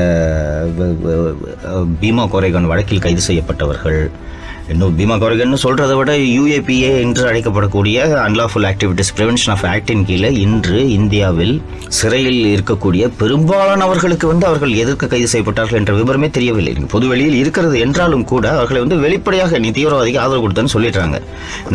பீமா 2.01 2.25
கோரேகான் 2.33 2.65
வழக்கில் 2.65 3.01
கைது 3.01 3.21
செய்யப்பட்டவர்கள் 3.21 4.01
இன்னும் 4.73 4.93
பீமா 4.99 5.17
கோரேகன் 5.23 5.63
சொல்றதை 5.63 5.95
விட 5.97 6.13
யூஏபிஏ 6.35 6.91
என்று 7.01 7.25
அழைக்கப்படக்கூடிய 7.31 7.97
அன்லாஃபுல் 8.27 8.67
ஆக்டிவிட்டிஸ் 8.69 9.11
ப்ரிவென்ஷன் 9.17 9.53
ஆஃப் 9.55 9.65
ஆக்டின் 9.73 10.05
கீழே 10.09 10.31
இன்று 10.45 10.79
இந்தியாவில் 10.99 11.53
சிறையில் 11.97 12.39
இருக்கக்கூடிய 12.53 13.11
பெரும்பாலானவர்களுக்கு 13.21 14.27
வந்து 14.31 14.47
அவர்கள் 14.51 14.73
எதற்கு 14.83 15.09
கைது 15.13 15.29
செய்யப்பட்டார்கள் 15.33 15.81
என்ற 15.81 15.93
விவரமே 15.99 16.31
தெரியவில்லை. 16.37 16.73
பொது 16.95 17.09
வெளியில் 17.13 17.39
இருக்கிறது 17.43 17.77
என்றாலும் 17.87 18.25
கூட 18.33 18.45
அவர்களை 18.57 18.81
வந்து 18.85 18.99
வெளிப்படையாக 19.05 19.59
நீ 19.65 19.71
தீவிரவாதிக்கு 19.79 20.23
ஆதரவு 20.25 20.45
கொடுத்தேன்னு 20.45 20.75
சொல்லிடுறாங்க. 20.77 21.19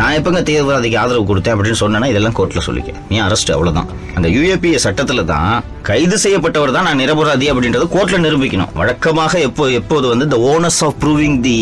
நான் 0.01 0.17
எப்பங்க 0.19 0.41
தீவிரவாதிக்கு 0.49 0.99
ஆதரவு 1.03 1.27
கொடுத்தேன் 1.31 1.55
அப்படின்னு 1.57 1.81
சொன்னேன்னா 1.83 2.09
இதெல்லாம் 2.13 2.37
கோர்ட்ல 2.39 2.63
சொல்லிக்க. 2.69 2.95
நீ 3.11 3.19
அரெஸ்ட் 3.27 3.53
அவ்வளவுதான். 3.57 3.91
அந்த 4.17 4.27
யூஏபிஏ 4.37 4.81
சட்டத்துல 4.87 5.23
தான் 5.33 5.53
கைது 5.89 6.17
செய்யப்பட்டவர் 6.23 6.75
தான் 6.75 6.87
நான் 6.87 6.99
நிரபராதி 7.03 7.45
அப்படின்றது 7.51 7.85
கோர்ட்ல 7.93 8.17
நிரூபிக்கணும். 8.25 8.73
வழக்கமாக 8.81 9.39
எப்போ 9.49 9.63
எப்போது 9.79 10.05
வந்து 10.11 10.27
இந்த 10.29 10.39
onus 10.51 10.81
of 10.87 10.99
proving 11.03 11.39
the 11.47 11.55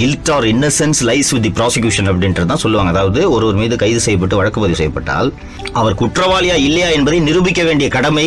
guilt 0.00 0.30
or 0.36 0.46
innocence 0.60 0.98
lies 1.08 1.28
with 1.34 1.44
the 1.46 1.52
prosecution 1.58 2.08
அப்படின்றது 2.10 2.48
தான் 2.50 2.60
சொல்லுவாங்க. 2.62 2.90
அதாவது 2.94 3.20
ஒருவர் 3.34 3.58
மீது 3.60 3.74
கைது 3.82 4.00
செய்யப்பட்டு 4.06 4.38
வழக்கு 4.38 4.62
பதிவு 4.62 4.78
செய்யப்பட்டால் 4.80 5.28
அவர் 5.80 5.94
குற்றவாளியா 6.00 6.56
இல்லையா 6.66 6.88
என்பதை 6.96 7.18
நிரூபிக்க 7.28 7.60
வேண்டிய 7.68 7.86
கடமை 7.94 8.26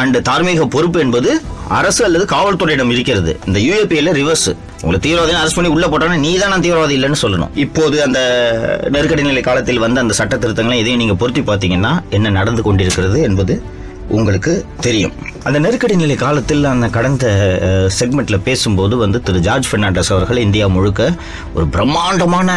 அண்ட் 0.00 0.18
தார்மீக 0.28 0.64
பொறுப்பு 0.74 0.98
என்பது 1.04 1.30
அரசு 1.78 2.02
அல்லது 2.06 2.24
காவல்துறையிடம் 2.34 2.92
இருக்கிறது. 2.94 3.32
இந்த 3.48 3.58
யூஏபியில் 3.66 4.10
ரிவர்ஸ் 4.20 4.48
உங்களை 4.82 4.98
தீவிரவாதி 5.06 5.38
அரெஸ்ட் 5.40 5.58
பண்ணி 5.58 5.70
உள்ள 5.76 5.86
போட்டாங்கன்னா 5.92 6.24
நீ 6.26 6.32
தான் 6.42 6.52
நான் 6.54 6.64
தீவிரவாதி 6.66 6.94
இல்லைன்னு 6.98 7.20
சொல்லணும். 7.24 7.52
இப்போது 7.64 7.96
அந்த 8.06 8.20
நெருக்கடி 8.94 9.24
நிலை 9.30 9.42
காலத்தில் 9.48 9.82
வந்த 9.86 10.04
அந்த 10.04 10.16
சட்ட 10.20 10.36
திருத்தங்களை 10.44 10.78
இதையும் 10.82 11.02
நீங்க 11.04 11.16
பொருத்தி 11.22 11.44
பார்த்தீங்கன்னா 11.50 11.92
என்ன 12.18 12.32
நடந்து 12.38 12.64
கொண்டிருக்கிறது 12.68 13.20
என்பது 13.28 13.56
உங்களுக்கு 14.16 14.52
தெரியும். 14.86 15.14
அந்த 15.48 15.58
நெருக்கடி 15.64 15.94
நிலை 16.00 16.16
காலத்தில் 16.22 16.64
அந்த 16.70 16.86
கடந்த 16.94 17.24
செக்மெண்ட்டில் 17.98 18.44
பேசும்போது 18.46 18.94
வந்து 19.02 19.18
திரு 19.26 19.40
ஜார்ஜ் 19.46 19.68
பெர்னாண்டஸ் 19.72 20.10
அவர்கள் 20.14 20.40
இந்தியா 20.44 20.66
முழுக்க 20.76 21.02
ஒரு 21.56 21.66
பிரம்மாண்டமான 21.74 22.50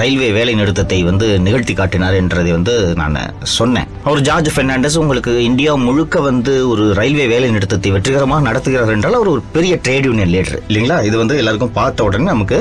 ரயில்வே 0.00 0.30
வேலை 0.38 0.54
நிறுத்தத்தை 0.60 0.98
வந்து 1.10 1.26
நிகழ்த்தி 1.46 1.74
காட்டினார் 1.80 2.18
என்றதை 2.20 2.52
வந்து 2.52 2.74
நான் 3.00 3.18
சொன்னேன். 3.58 3.88
அவர் 4.08 4.24
ஜார்ஜ் 4.28 4.50
பெர்னாண்டஸ் 4.56 5.00
உங்களுக்கு 5.04 5.34
இந்தியா 5.50 5.74
முழுக்க 5.86 6.20
வந்து 6.30 6.54
ஒரு 6.68 6.86
ரயில்வே 7.00 7.26
வேலை 7.34 7.50
நிறுத்தத்தை 7.50 7.92
வெற்றிகரமாக 7.96 8.46
நடத்துகிறார் 8.50 8.94
என்றால் 8.96 9.18
அவர் 9.20 9.34
ஒரு 9.34 9.44
பெரிய 9.56 9.74
ட்ரேட் 9.86 10.08
யூனியன் 10.10 10.34
லீடர் 10.36 10.60
இல்லைங்களா? 10.68 10.98
இது 11.10 11.16
வந்து 11.22 11.36
எல்லாருக்கும் 11.42 11.76
பார்த்த 11.80 12.04
உடனே 12.04 12.24
நமக்கு 12.24 12.60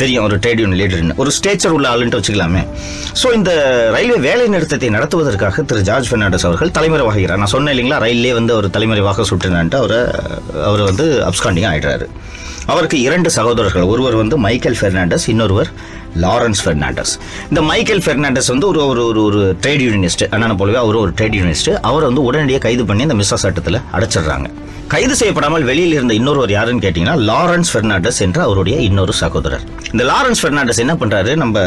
தெரியும் 0.00 0.24
ஒரு 0.24 0.36
ட்ரேட் 0.42 0.60
யூனியன் 0.62 0.80
லீடர்னு 0.80 1.16
ஒரு 1.22 1.30
ஸ்டேச்சர் 1.36 1.74
உள்ள 1.76 1.86
ஆளுன்ட்டு 1.92 2.18
வச்சுக்கலாமே. 2.20 2.62
ஸோ 3.20 3.26
இந்த 3.38 3.50
ரயில்வே 3.94 4.18
வேலை 4.28 4.44
நிறுத்தத்தை 4.54 4.88
நடத்துவதற்காக 4.96 5.62
திரு 5.70 5.82
ஜார்ஜ் 5.88 6.10
பெர்னாண்டஸ் 6.12 6.46
அவர்கள் 6.48 6.74
தலைமுறை 6.78 7.04
வாகிறார் 7.08 7.42
நான் 7.42 7.54
சொன்னேன் 7.56 7.74
இல்லைங்களா 7.74 7.98
ரயிலே 8.06 8.32
வந்து 8.38 8.54
அவர் 8.56 8.68
தலைமறைவாக 8.76 9.26
சுற்றினான்ட்டு 9.30 9.78
அவரை 9.82 10.00
அவர் 10.68 10.82
வந்து 10.90 11.06
அப்ஸ்காண்டிங் 11.28 11.68
ஆயிடுறாரு. 11.72 12.06
அவருக்கு 12.72 13.00
இரண்டு 13.00 13.28
சகோதரர்கள். 13.36 13.86
ஒருவர் 13.92 14.16
வந்து 14.22 14.36
மைக்கேல் 14.46 14.80
பெர்னாண்டஸ் 14.80 15.28
இன்னொருவர் 15.32 15.70
லாரன்ஸ் 16.24 16.62
பெர்னாண்டஸ். 16.66 17.12
இந்த 17.50 17.62
மைக்கேல் 17.70 18.02
பெர்னாண்டஸ் 18.06 18.50
வந்து 18.52 18.66
ஒரு 18.70 18.80
ஒரு 18.86 19.02
ஒரு 19.10 19.22
ஒரு 19.28 19.40
ட்ரேட் 19.62 19.82
யூனியனிஸ்ட் 19.86 20.24
அண்ணனை 20.34 20.56
போலவே 20.60 20.78
அவர் 20.82 20.96
ஒரு 21.04 21.12
ட்ரேட் 21.18 21.36
யூனியனிஸ்ட் 21.38 21.70
அவர் 21.90 22.04
வந்து 22.08 22.22
உடனடியாக 22.28 22.62
கைது 22.66 22.84
பண்ணி 22.90 23.02
அந்த 23.02 23.16
மிஸ்ஸா 23.20 23.38
சட்டத்தில் 23.44 23.78
அடைச்சிடுறாங்க. 23.96 24.48
கைது 24.92 25.14
செய்யப்படாமல் 25.18 25.62
வெளியில் 25.68 25.94
இருந்த 25.96 26.14
இன்னொருவர் 26.14 26.50
யாருன்னு 26.54 26.82
கேட்டிங்கன்னா 26.84 27.16
லாரன்ஸ் 27.28 27.70
பெர்னாண்டஸ் 27.74 28.18
என்ற 28.26 28.42
அவருடைய 28.42 28.76
இன்னொரு 28.88 29.12
சகோதரர். 29.12 29.64
இந்த 29.92 30.04
லாரன்ஸ் 30.10 30.42
பெர்னாண்டஸ் 30.44 30.80
என்ன 30.84 30.94
பண்ணுறாரு 31.02 31.34
நம்ம 31.42 31.62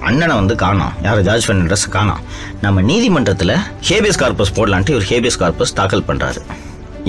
அண்ணனை 0.00 0.34
வந்து 0.40 0.54
காணோம். 0.54 0.92
யார்? 1.06 1.22
ஜார்ஜ் 1.28 1.46
பெர்னாண்டஸ் 1.48 1.86
காணாம். 1.96 2.22
நம்ம 2.60 2.82
நீதிமன்றத்தில் 2.82 3.54
ஹேபியஸ் 3.88 4.20
கார்பஸ் 4.22 4.54
போடலான்ட்டு 4.58 4.94
இவர் 4.96 5.08
ஹேபியஸ் 5.10 5.40
கார்பஸ் 5.42 5.74
தாக்கல் 5.80 6.06
பண்ணுறாரு 6.10 6.42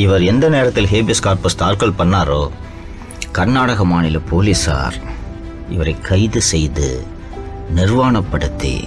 இவர் 0.05 0.23
எந்த 0.31 0.49
நேரத்தில் 0.49 0.89
ஹேபியஸ் 0.95 1.23
கார்பஸ் 1.27 1.59
தாக்கல் 1.63 1.97
பண்ணாரோ 2.01 2.41
கர்நாடக 3.31 3.85
மாநில 3.85 4.19
போலீஸார் 4.31 5.08
இவரை 5.71 5.95
கைது 6.01 6.41
செய்து 6.41 7.03
நிர்வாணப்படுத்தி 7.75 8.83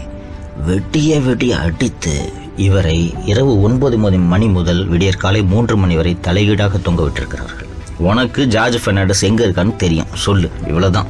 வெட்டிய 0.64 1.21
வெட்டி 1.21 1.53
அடித்து 1.53 2.33
இவரை 2.57 3.14
இரவு 3.25 3.62
ஒன்பது 3.62 3.99
மணி 3.99 4.16
மணி 4.16 4.47
முதல் 4.47 4.88
விடியற்காலை 4.88 5.42
மூன்று 5.42 5.77
மணி 5.77 5.97
வரை 5.97 6.16
தலையீடாக 6.23 6.83
தொங்க 6.83 7.03
விட்டிருக்கிறார்கள். 7.03 7.68
உனக்கு 7.99 8.47
ஜார்ஜ் 8.47 8.85
பெர்னாண்டஸ் 8.85 9.23
எங்கே 9.23 9.45
இருக்கான்னு 9.45 9.77
தெரியும். 9.77 10.07
சொல்லு. 10.14 10.51
இவ்வளோதான் 10.68 11.07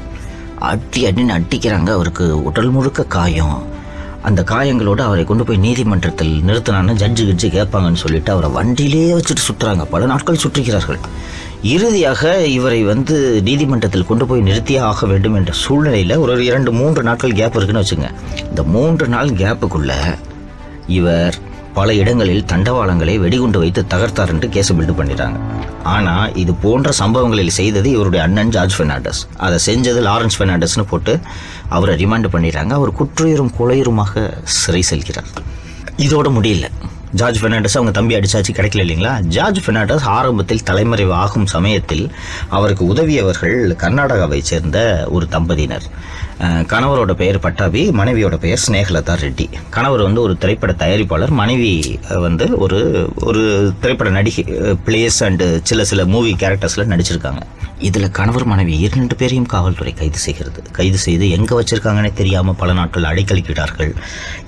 அட்டி 0.59 1.05
அட்டின்னு 1.05 1.41
அடிக்கிறாங்க. 1.41 1.91
அவருக்கு 1.91 2.43
உடல் 2.43 2.71
முழுக்க 2.71 3.05
காயம். 3.05 3.63
அந்த 4.23 4.43
காயங்களோடு 4.43 5.01
அவரை 5.01 5.25
கொண்டு 5.25 5.45
போய் 5.45 5.57
நீதிமன்றத்தில் 5.57 6.43
நிறுத்தினான்னு 6.47 6.95
ஜட்ஜு 7.03 7.23
கிட்ஜு 7.31 7.49
கேட்பாங்கன்னு 7.51 7.95
சொல்லிட்டு 7.95 8.33
அவரை 8.33 8.51
வண்டியிலே 8.51 9.13
வச்சுட்டு 9.13 9.45
சுற்றுறாங்க 9.51 9.85
பல 9.85 10.07
நாட்கள் 10.07 10.39
சுற்றுகிறார்கள். 10.43 10.99
இறுதியாக 11.71 12.47
இவரை 12.47 12.85
வந்து 12.85 13.17
நீதிமன்றத்தில் 13.45 14.07
கொண்டு 14.07 14.27
போய் 14.27 14.41
நிறுத்தியே 14.41 14.79
ஆக 14.79 15.07
வேண்டும் 15.07 15.35
என்ற 15.35 15.53
சூழ்நிலையில் 15.53 16.17
ஒரு 16.17 16.33
ஒரு 16.33 16.45
இரண்டு 16.45 16.73
மூன்று 16.73 17.03
நாட்கள் 17.03 17.33
கேப் 17.33 17.57
இருக்குன்னு 17.57 17.83
வச்சுங்க. 17.83 18.09
இந்த 18.49 18.63
மூன்று 18.63 19.09
நாள் 19.09 19.29
கேப்புக்குள்ள 19.29 19.93
இவர் 20.87 21.37
பல 21.75 21.95
இடங்களில் 21.95 22.45
தண்டவாளங்களை 22.53 23.19
வெடிகுண்டு 23.19 23.59
வைத்து 23.59 23.85
தகர்த்தார் 23.89 24.29
என்று 24.29 24.49
கேஸ் 24.49 24.73
பில்டு 24.73 24.95
பண்ணிட்டாங்க. 25.01 25.39
ஆனால் 25.83 26.35
இது 26.35 26.55
போன்ற 26.55 26.93
சம்பவங்களில் 26.93 27.57
செய்தது 27.59 27.91
இவருடைய 27.91 28.25
அண்ணன் 28.25 28.51
ஜார்ஜ் 28.51 28.77
பெர்னாண்டஸ். 28.81 29.21
அதை 29.37 29.59
செஞ்சது 29.67 30.03
லாரன்ஸ் 30.09 30.39
பெர்னாண்டஸ்னு 30.39 30.87
போட்டு 30.91 31.21
அவரை 31.69 32.05
ரிமாண்ட் 32.05 32.33
பண்ணிடுறாங்க 32.33 32.71
அவர் 32.71 32.99
குற்றுயிரும் 33.03 33.55
கொலையுருமாக 33.61 34.33
சிறை 34.43 34.83
செல்கிறார். 34.91 35.31
இதோட 35.97 36.29
முடியல. 36.39 36.69
ஜார்ஜ் 37.19 37.41
பெர்னாண்டஸ் 37.43 37.77
அவங்க 37.79 37.93
தம்பி 37.99 38.17
அடிச்சாச்சு 38.17 38.53
கிடைக்கல 38.59 38.85
இல்லைங்களா? 38.85 39.13
ஜார்ஜ் 39.35 39.61
பெர்னாண்டஸ் 39.65 40.07
ஆரம்பத்தில் 40.17 40.63
தலைமறைவு 40.69 41.15
ஆகும் 41.23 41.47
சமயத்தில் 41.55 42.05
அவருக்கு 42.57 42.85
உதவியவர்கள் 42.93 43.57
கர்நாடகாவை 43.83 44.39
சேர்ந்த 44.51 44.79
ஒரு 45.17 45.27
தம்பதியினர். 45.35 45.87
கணவரோட 46.73 47.13
பெயர் 47.21 47.39
பட்டாபி 47.39 47.83
மனைவியோட 47.99 48.37
பெயர் 48.45 48.63
ஸ்னேகலதா 48.67 49.15
ரெட்டி. 49.25 49.47
கணவர் 49.71 50.07
வந்து 50.07 50.21
ஒரு 50.21 50.35
திரைப்பட 50.43 50.73
தயாரிப்பாளர். 50.79 51.33
மனைவி 51.41 51.75
வந்து 52.27 52.47
ஒரு 52.65 52.81
ஒரு 53.29 53.43
திரைப்பட 53.81 54.11
நடிகை 54.19 54.45
பிளேஸ் 54.87 55.21
அண்டு 55.29 55.49
சில 55.63 55.85
சில 55.91 56.07
மூவி 56.15 56.33
கேரக்டர்ஸில் 56.43 56.91
நடிச்சிருக்காங்க. 56.93 57.43
இதில் 57.89 58.15
கணவர் 58.19 58.47
மனைவி 58.51 58.75
இரண்டு 58.87 59.15
பேரையும் 59.21 59.49
காவல்துறை 59.53 59.93
கைது 60.01 60.19
செய்கிறது. 60.25 60.61
கைது 60.79 60.99
செய்து 61.05 61.27
எங்கே 61.37 61.55
வச்சிருக்காங்கன்னே 61.59 62.13
தெரியாமல் 62.21 62.59
பல 62.61 62.73
நாட்கள் 62.79 63.09
அடைக்கழிக்கிறார்கள். 63.11 63.93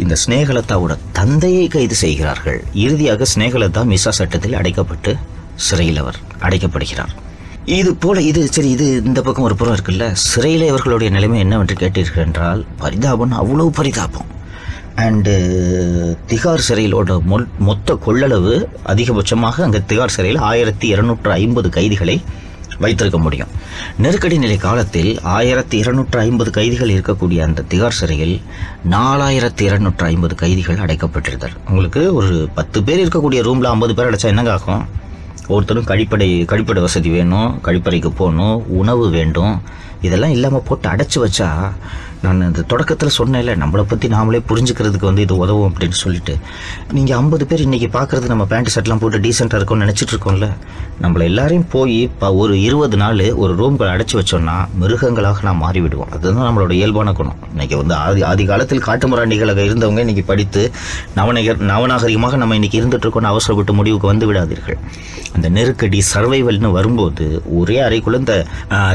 இந்த 0.02 0.14
ஸ்னேகலதாவோட 0.24 0.94
தந்தையை 1.18 1.66
கைது 1.74 1.96
செய்கிறார்கள். 2.04 2.60
இறுதியாக 2.84 3.26
ஸ்னேகலதா 3.34 3.82
மிசா 3.92 4.12
சட்டத்தில் 4.20 4.58
அடைக்கப்பட்டு 4.60 5.12
சிறையில் 5.66 6.00
அவர் 6.02 6.18
அடைக்கப்படுகிறார். 6.46 7.14
இது 7.78 7.90
போல 8.04 8.20
இது 8.30 8.40
சரி 8.54 8.70
இது 8.76 8.86
இந்த 9.08 9.20
பக்கம் 9.26 9.46
ஒரு 9.48 9.56
புறம் 9.60 9.74
இருக்குல்ல? 9.76 10.06
சிறையில் 10.28 10.64
இவர்களுடைய 10.70 11.10
நிலைமை 11.16 11.38
என்னவென்று 11.44 11.76
கேட்டீர்கள் 11.82 12.24
என்றால் 12.26 12.62
பரிதாபம் 12.82 13.34
அவ்வளவு 13.40 13.70
பரிதாபம். 13.80 14.30
அண்டு 15.04 15.32
திகார் 16.30 16.66
சிறையிலோட 16.68 17.12
மொ 17.30 17.36
மொத்த 17.68 17.96
கொள்ளளவு 18.06 18.54
அதிகபட்சமாக 18.92 19.62
அங்கே 19.66 19.80
திகார் 19.90 20.16
சிறையில் 20.16 20.42
ஆயிரத்தி 20.50 20.86
இருநூற்று 20.94 21.30
ஐம்பது 21.40 21.68
கைதிகளை 21.76 22.16
வைத்திருக்க 22.78 23.18
முடியும். 23.18 23.48
நெருக்கடி 23.98 24.38
நிலை 24.38 24.56
காலத்தில் 24.56 25.20
ஆயிரத்தி 25.22 25.76
இருநூற்று 25.78 26.18
ஐம்பது 26.18 26.50
கைதிகள் 26.50 26.88
இருக்கக்கூடிய 26.88 27.38
அந்த 27.38 27.64
திகார் 27.70 27.98
சிறையில் 28.00 28.40
நாலாயிரத்தி 28.90 29.60
இருநூற்று 29.60 30.06
ஐம்பது 30.06 30.34
கைதிகள் 30.34 30.76
அடைக்கப்பட்டிருந்தார் 30.76 31.56
உங்களுக்கு 31.68 32.14
ஒரு 32.14 32.48
பத்து 32.54 32.82
பேர் 32.82 33.08
இருக்கக்கூடிய 33.08 33.42
ரூமில் 33.42 33.64
ஐம்பது 33.64 33.94
பேர் 33.94 34.10
அடைச்சா 34.10 34.24
என்னங்க 34.24 34.52
ஆகும்? 34.52 34.84
ஒருத்தரும் 35.48 35.84
கழிப்படை 35.84 36.28
கழிப்படை 36.50 36.80
வசதி 36.80 37.08
வேணும் 37.08 37.60
கழிப்பறைக்கு 37.64 38.08
போகணும் 38.08 38.68
உணவு 38.68 39.10
வேண்டும். 39.10 39.60
இதெல்லாம் 40.00 40.30
இல்லாமல் 40.30 40.62
போட்டு 40.62 40.88
அடைச்சி 40.88 41.14
வச்சா 41.14 41.72
நான் 42.24 42.46
இந்த 42.48 42.62
தொடக்கத்தில் 42.72 43.16
சொன்னேன்ல 43.18 43.54
நம்மளை 43.62 43.84
பற்றி 43.92 44.08
நாமளே 44.14 44.40
புரிஞ்சுக்கிறதுக்கு 44.50 45.08
வந்து 45.10 45.24
இது 45.26 45.34
உதவும் 45.44 45.68
அப்படின்னு 45.70 45.98
சொல்லிட்டு. 46.04 46.34
நீங்கள் 46.96 47.16
ஐம்பது 47.20 47.44
பேர் 47.50 47.64
இன்றைக்கி 47.66 47.88
பார்க்குறது 47.98 48.32
நம்ம 48.32 48.46
பேண்ட் 48.52 48.72
ஷர்ட்லாம் 48.74 49.02
போட்டு 49.02 49.20
டீசெண்டாக 49.26 49.60
இருக்கும்னு 49.60 49.86
நினச்சிட்டு 49.86 50.14
இருக்கோம்ல 50.14 50.48
நம்மளை 51.04 51.24
எல்லாரையும் 51.30 51.68
போய் 51.74 51.94
இப்போ 52.08 52.26
ஒரு 52.42 52.54
இருபது 52.66 52.96
நாள் 53.02 53.22
ஒரு 53.44 53.52
ரூம்களை 53.60 53.90
அடைச்சி 53.94 54.16
வச்சோம்னா 54.18 54.56
மிருகங்களாக 54.80 55.42
நாம் 55.48 55.62
மாறிவிடுவோம். 55.64 56.12
அதுதான் 56.16 56.46
நம்மளோட 56.48 56.72
இயல்பான 56.80 57.12
குணம். 57.20 57.38
இன்றைக்கி 57.52 57.76
வந்து 57.80 57.94
ஆதி 58.04 58.22
ஆதி 58.30 58.44
காலத்தில் 58.50 58.84
காட்டுமிராண்டிகளாக 58.88 59.62
இருந்தவங்க 59.68 60.04
இன்றைக்கி 60.04 60.24
படித்து 60.30 60.62
நவநகர் 61.18 61.64
நவநாகரிகமாக 61.72 62.38
நம்ம 62.42 62.56
இன்றைக்கி 62.60 62.78
இருந்துட்டு 62.82 63.06
இருக்கோம்னு 63.06 63.32
அவசரப்பட்டு 63.34 63.74
முடிவுக்கு 63.80 64.12
வந்து 64.12 64.28
விடாதீர்கள். 64.30 64.78
அந்த 65.36 65.48
நெருக்கடி 65.56 66.00
சர்வைவல்னு 66.14 66.70
வரும்போது 66.78 67.24
ஒரே 67.60 67.78
அறைக்குள்ள 67.86 68.18
இந்த 68.22 68.36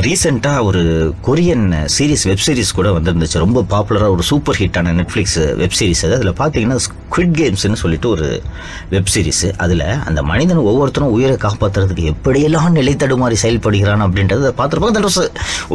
ரீசெண்டாக 0.06 0.66
ஒரு 0.70 0.82
கொரியன் 1.28 1.66
சீரீஸ் 1.96 2.26
வெப் 2.30 2.46
சீரிஸ் 2.46 2.78
கூட 2.80 2.90
இருந்துச்சு. 3.20 3.44
ரொம்ப 3.46 3.66
பாப்புலராக 3.76 4.16
ஒரு 4.16 4.24
சூப்பர் 4.32 4.60
ஹிட்டான 4.62 4.94
நெட்ஃப்ளிக்ஸ் 5.00 5.40
வெப்சீரிஸ் 5.62 6.04
அது. 6.08 6.16
அதில் 6.20 6.34
பார்த்தீங்கன்னா 6.42 6.78
ஸ்குவிட் 6.88 7.36
கேம்ஸ்னு 7.40 7.80
சொல்லிட்டு 7.84 8.08
ஒரு 8.16 8.28
வெப்சீரிஸ் 8.96 9.46
அதில் 9.64 9.86
அந்த 10.10 10.20
மனிதன் 10.32 10.62
ஒவ்வொருத்தரும் 10.70 11.14
உயிரை 11.16 11.36
காப்பாற்றுறதுக்கு 11.46 12.04
எப்படியெல்லாம் 12.14 12.76
நிலை 12.80 12.94
தடுமாறி 13.04 13.38
செயல்படுகிறான் 13.44 14.04
அப்படின்றது 14.08 14.44
அதை 14.46 14.54
பார்த்துருப்போம். 14.62 14.96
தட் 14.98 15.08
வாஸ் 15.10 15.22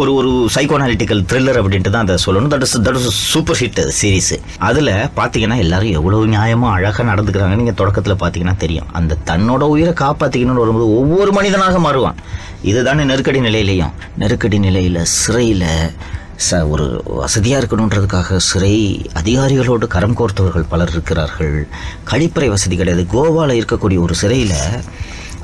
ஒரு 0.00 0.10
ஒரு 0.18 0.30
சைக்கோனாலிட்டிக்கல் 0.56 1.22
த்ரில்லர் 1.32 1.60
அப்படின்ட்டு 1.62 1.92
தான் 1.94 2.04
அதை 2.06 2.18
சொல்லணும். 2.26 2.50
That 2.54 2.66
is 2.68 2.76
that 2.88 2.98
is 3.00 3.20
super 3.32 3.58
hit 3.62 3.80
series 4.00 4.32
அதில் 4.70 4.92
பார்த்தீங்கன்னா 5.18 5.58
எல்லாரும் 5.64 5.94
எவ்வளோ 5.98 6.22
நியாயமாக 6.36 6.74
அழகாக 6.78 7.06
நடந்துக்கிறாங்கன்னு 7.12 7.62
நீங்கள் 7.62 7.80
தொடக்கத்தில் 7.82 8.20
பார்த்தீங்கன்னா 8.24 8.56
தெரியும். 8.64 8.90
அந்த 9.00 9.18
தன்னோட 9.30 9.62
உயிரை 9.74 9.94
காப்பாற்றிக்கணும்னு 10.04 10.64
வரும்போது 10.64 10.88
ஒவ்வொரு 11.00 11.32
மனிதனாக 11.38 11.78
மாறுவான். 11.86 12.18
இதுதானே 12.70 13.02
நெருக்கடி 13.10 13.40
நிலையிலையும். 13.46 13.94
நெருக்கடி 14.20 14.58
நிலையில் 14.66 15.00
சிறையில் 15.20 15.66
ச 16.36 16.68
ஒரு 16.68 17.02
வசதியாக 17.04 17.64
இருக்கணுன்றதுக்காக 17.64 18.36
சிறை 18.36 19.06
அதிகாரிகளோடு 19.14 19.86
கரம் 19.86 20.16
கோர்த்தவர்கள் 20.16 20.64
பலர் 20.68 20.90
இருக்கிறார்கள். 20.90 21.66
கழிப்பறை 22.10 22.48
வசதி 22.48 22.76
கிடையாது 22.76 23.06
கோவாவில் 23.12 23.60
இருக்கக்கூடிய 23.60 23.98
ஒரு 23.98 24.14
சிறையில் 24.14 24.56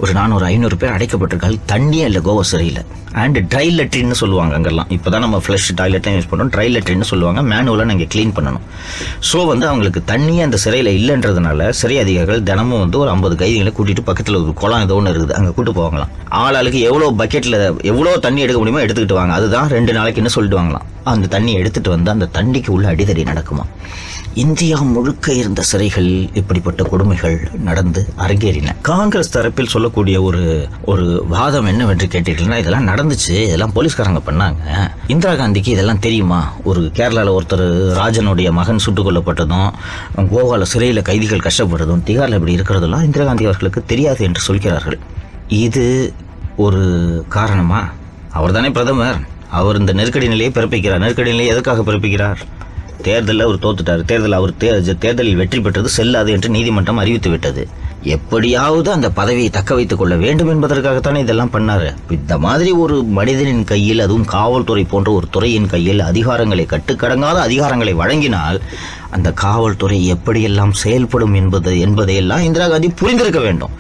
ஒரு 0.05 0.13
நானூறு 0.19 0.45
ஐநூறு 0.53 0.77
பேர் 0.81 0.93
அடைக்கப்பட்டிருக்காங்க. 0.97 1.57
தண்ணியே 1.73 2.05
இல்லை 2.09 2.21
கோவா 2.27 2.43
சிறையில். 2.51 2.81
அண்ட் 3.23 3.39
ட்ரை 3.53 3.65
லெட்ரின்னு 3.79 4.17
சொல்லுவாங்க 4.21 4.53
அங்கெல்லாம். 4.59 4.89
இப்போ 4.97 5.09
தான் 5.13 5.25
நம்ம 5.25 5.39
ஃப்ளஷ் 5.45 5.67
டாய்லெட்லாம் 5.81 6.17
யூஸ் 6.17 6.29
பண்ணுறோம் 6.31 6.53
ட்ரை 6.55 6.67
லெட்ரின்னு 6.75 7.09
சொல்லுவாங்க. 7.11 7.41
மேனுவலாக 7.51 7.89
நாங்கள் 7.91 8.11
க்ளீன் 8.13 8.35
பண்ணணும். 8.37 8.65
ஸோ 9.31 9.39
வந்து 9.51 9.67
அவங்களுக்கு 9.71 10.01
தண்ணியே 10.13 10.43
அந்த 10.47 10.59
சிறையில் 10.65 10.91
இல்லைன்றதுனால 10.99 11.69
சிறை 11.81 11.97
அதிகாரிகள் 12.05 12.47
தினமும் 12.51 12.83
வந்து 12.85 12.99
ஒரு 13.03 13.11
ஐம்பது 13.15 13.37
கைதிகளை 13.43 13.73
கூட்டிகிட்டு 13.79 14.05
பக்கத்தில் 14.11 14.41
ஒரு 14.43 14.55
குளம் 14.63 14.85
ஏதோ 14.87 14.97
ஒன்று 15.01 15.13
இருக்குது. 15.13 15.37
அங்கே 15.39 15.53
கூட்டு 15.59 15.75
போவாங்களாம். 15.81 16.13
ஆளாளுக்கு 16.43 16.81
எவ்வளோ 16.91 17.11
பக்கெட்டில் 17.23 17.59
எவ்வளோ 17.93 18.15
தண்ணி 18.27 18.43
எடுக்க 18.47 18.61
முடியுமோ 18.63 18.85
எடுத்துக்கிட்டு 18.87 19.19
வாங்க. 19.21 19.35
அதுதான் 19.41 19.69
ரெண்டு 19.77 19.95
நாளைக்குன்னு 19.99 20.35
சொல்லிட்டு 20.37 20.61
வாங்கலாம் 20.61 20.87
அந்த 21.15 21.31
தண்ணி 21.37 21.53
எடுத்துகிட்டு 21.61 21.95
வந்து 21.97 22.11
அந்த 22.17 22.29
தண்ணிக்கு 22.39 22.73
உள்ள 22.77 22.87
அடிதடி 22.95 23.25
நடக்குமா? 23.33 23.67
இந்தியா 24.35 24.81
முழுக்க 24.81 25.33
இருந்த 25.33 25.63
சிறைகளில் 25.63 26.31
இப்படிப்பட்ட 26.35 26.83
கொடுமைகள் 26.83 27.49
நடந்து 27.59 28.13
அரங்கேறின. 28.19 28.69
காங்கிரஸ் 28.83 29.39
தரப்பில் 29.39 29.67
சொல்லக்கூடிய 29.67 30.23
ஒரு 30.23 30.69
ஒரு 30.85 31.25
வாதம் 31.29 31.65
என்னவென்று 31.65 32.07
கேட்டீர்கள்னா 32.07 32.57
இதெல்லாம் 32.57 32.87
நடந்துச்சு. 32.87 33.43
இதெல்லாம் 33.43 33.73
போலீஸ்காரங்க 33.75 34.21
பண்ணாங்க. 34.27 34.57
இந்திரா 35.07 35.33
காந்திக்கு 35.33 35.67
இதெல்லாம் 35.67 35.99
தெரியுமா? 35.99 36.53
ஒரு 36.65 36.91
கேரளாவில் 36.95 37.37
ஒருத்தர் 37.37 37.93
ராஜனுடைய 38.03 38.51
மகன் 38.51 38.79
சுட்டுக் 38.79 39.07
கொல்லப்பட்டதும் 39.07 39.71
கோவாவில் 40.17 40.63
சிறையில் 40.63 41.03
கைதிகள் 41.03 41.39
கஷ்டப்படுறதும் 41.39 42.03
திகாரில் 42.05 42.35
இப்படி 42.35 42.55
இருக்கிறதெல்லாம் 42.55 43.05
இந்திரா 43.05 43.25
காந்தி 43.25 43.45
அவர்களுக்கு 43.45 43.83
தெரியாது 43.87 44.25
என்று 44.25 44.41
சொல்கிறார்கள். 44.41 44.99
இது 45.49 46.13
ஒரு 46.57 47.25
காரணமா? 47.29 47.89
அவர் 48.31 48.53
தானே 48.53 48.71
பிரதமர். 48.71 49.19
அவர் 49.51 49.79
இந்த 49.79 49.93
நெருக்கடி 49.93 50.29
நிலையை 50.29 50.53
பிறப்பிக்கிறார். 50.55 50.99
நெருக்கடி 50.99 51.31
நிலையை 51.31 51.57
எதற்காக 51.57 51.93
பிறப்பிக்கிறார்? 51.93 52.37
தேர்தலில் 53.03 53.45
அவர் 53.47 53.63
தோத்துட்டார். 53.65 54.03
தேர்தல் 54.05 54.39
அவர் 54.39 54.59
தேர்தலில் 55.05 55.41
வெற்றி 55.41 55.61
பெற்றது 55.61 55.89
செல்லாது 55.99 56.31
என்று 56.33 56.49
நீதிமன்றம் 56.49 57.01
அறிவித்து 57.03 57.31
விட்டது 57.31 57.63
எப்படியாவது 58.03 58.91
அந்த 58.91 59.11
பதவியை 59.11 59.51
தக்க 59.51 59.75
வைத்துக் 59.75 59.99
கொள்ள 59.99 60.17
வேண்டும் 60.17 60.51
என்பதற்காகத்தானே 60.53 61.17
இதெல்லாம் 61.17 61.51
பண்ணாரு. 61.53 61.95
இந்த 62.11 62.39
மாதிரி 62.39 62.71
ஒரு 62.71 63.03
மனிதனின் 63.03 63.65
கையில் 63.65 64.01
அதுவும் 64.01 64.25
காவல்துறை 64.25 64.85
போன்ற 64.85 65.13
ஒரு 65.13 65.27
துறையின் 65.31 65.67
கையில் 65.67 66.01
அதிகாரங்களை 66.01 66.67
கட்டுக்கடங்காத 66.71 67.35
அதிகாரங்களை 67.35 67.95
வழங்கினால் 67.95 68.61
அந்த 69.11 69.33
காவல்துறை 69.33 70.13
எப்படியெல்லாம் 70.13 70.71
செயல்படும் 70.71 71.35
என்பது 71.35 71.81
என்பதையெல்லாம் 71.81 72.43
இந்திரா 72.43 72.69
காந்தி 72.69 72.89
புரிந்திருக்க 72.89 73.41
வேண்டும். 73.41 73.71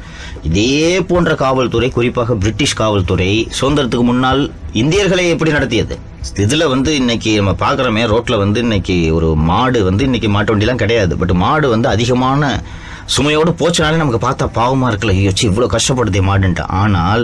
இதே 0.43 1.01
போன்ற 1.01 1.35
காவல்துறை 1.35 1.91
குறிப்பாக 1.91 2.35
பிரிட்டிஷ் 2.35 2.75
காவல்துறை 2.75 3.49
சுதந்திரத்துக்கு 3.61 4.03
முன்னால் 4.03 4.53
இந்தியர்களை 4.73 5.29
எப்படி 5.29 5.51
நடத்தியது? 5.51 5.99
இதுல 6.35 6.69
வந்து 6.69 6.95
இன்னைக்கு 6.95 7.43
நம்ம 7.43 7.53
பார்க்குறோமே 7.53 8.05
ரோட்ல 8.13 8.39
வந்து 8.39 8.61
இன்னைக்கு 8.61 9.15
ஒரு 9.15 9.35
மாடு 9.35 9.85
வந்து 9.85 10.05
இன்னைக்கு 10.05 10.29
மாட்டு 10.29 10.57
வண்டிலாம் 10.57 10.83
கிடையாது. 10.85 11.17
பட் 11.17 11.33
மாடு 11.33 11.69
வந்து 11.69 11.89
அதிகமான 11.89 12.63
சுமையோடு 13.14 13.53
போச்சுனாலே 13.61 14.01
நமக்கு 14.03 14.20
பார்த்தா 14.27 14.46
பாவமாக 14.59 14.90
இருக்குல்ல. 14.90 15.14
ஐயோ 15.18 15.31
இவ்வளோ 15.31 15.46
இவ்வளவு 15.51 15.75
கஷ்டப்படுதே 15.77 16.20
மாடுன்ட்டு. 16.29 16.64
ஆனால் 16.81 17.23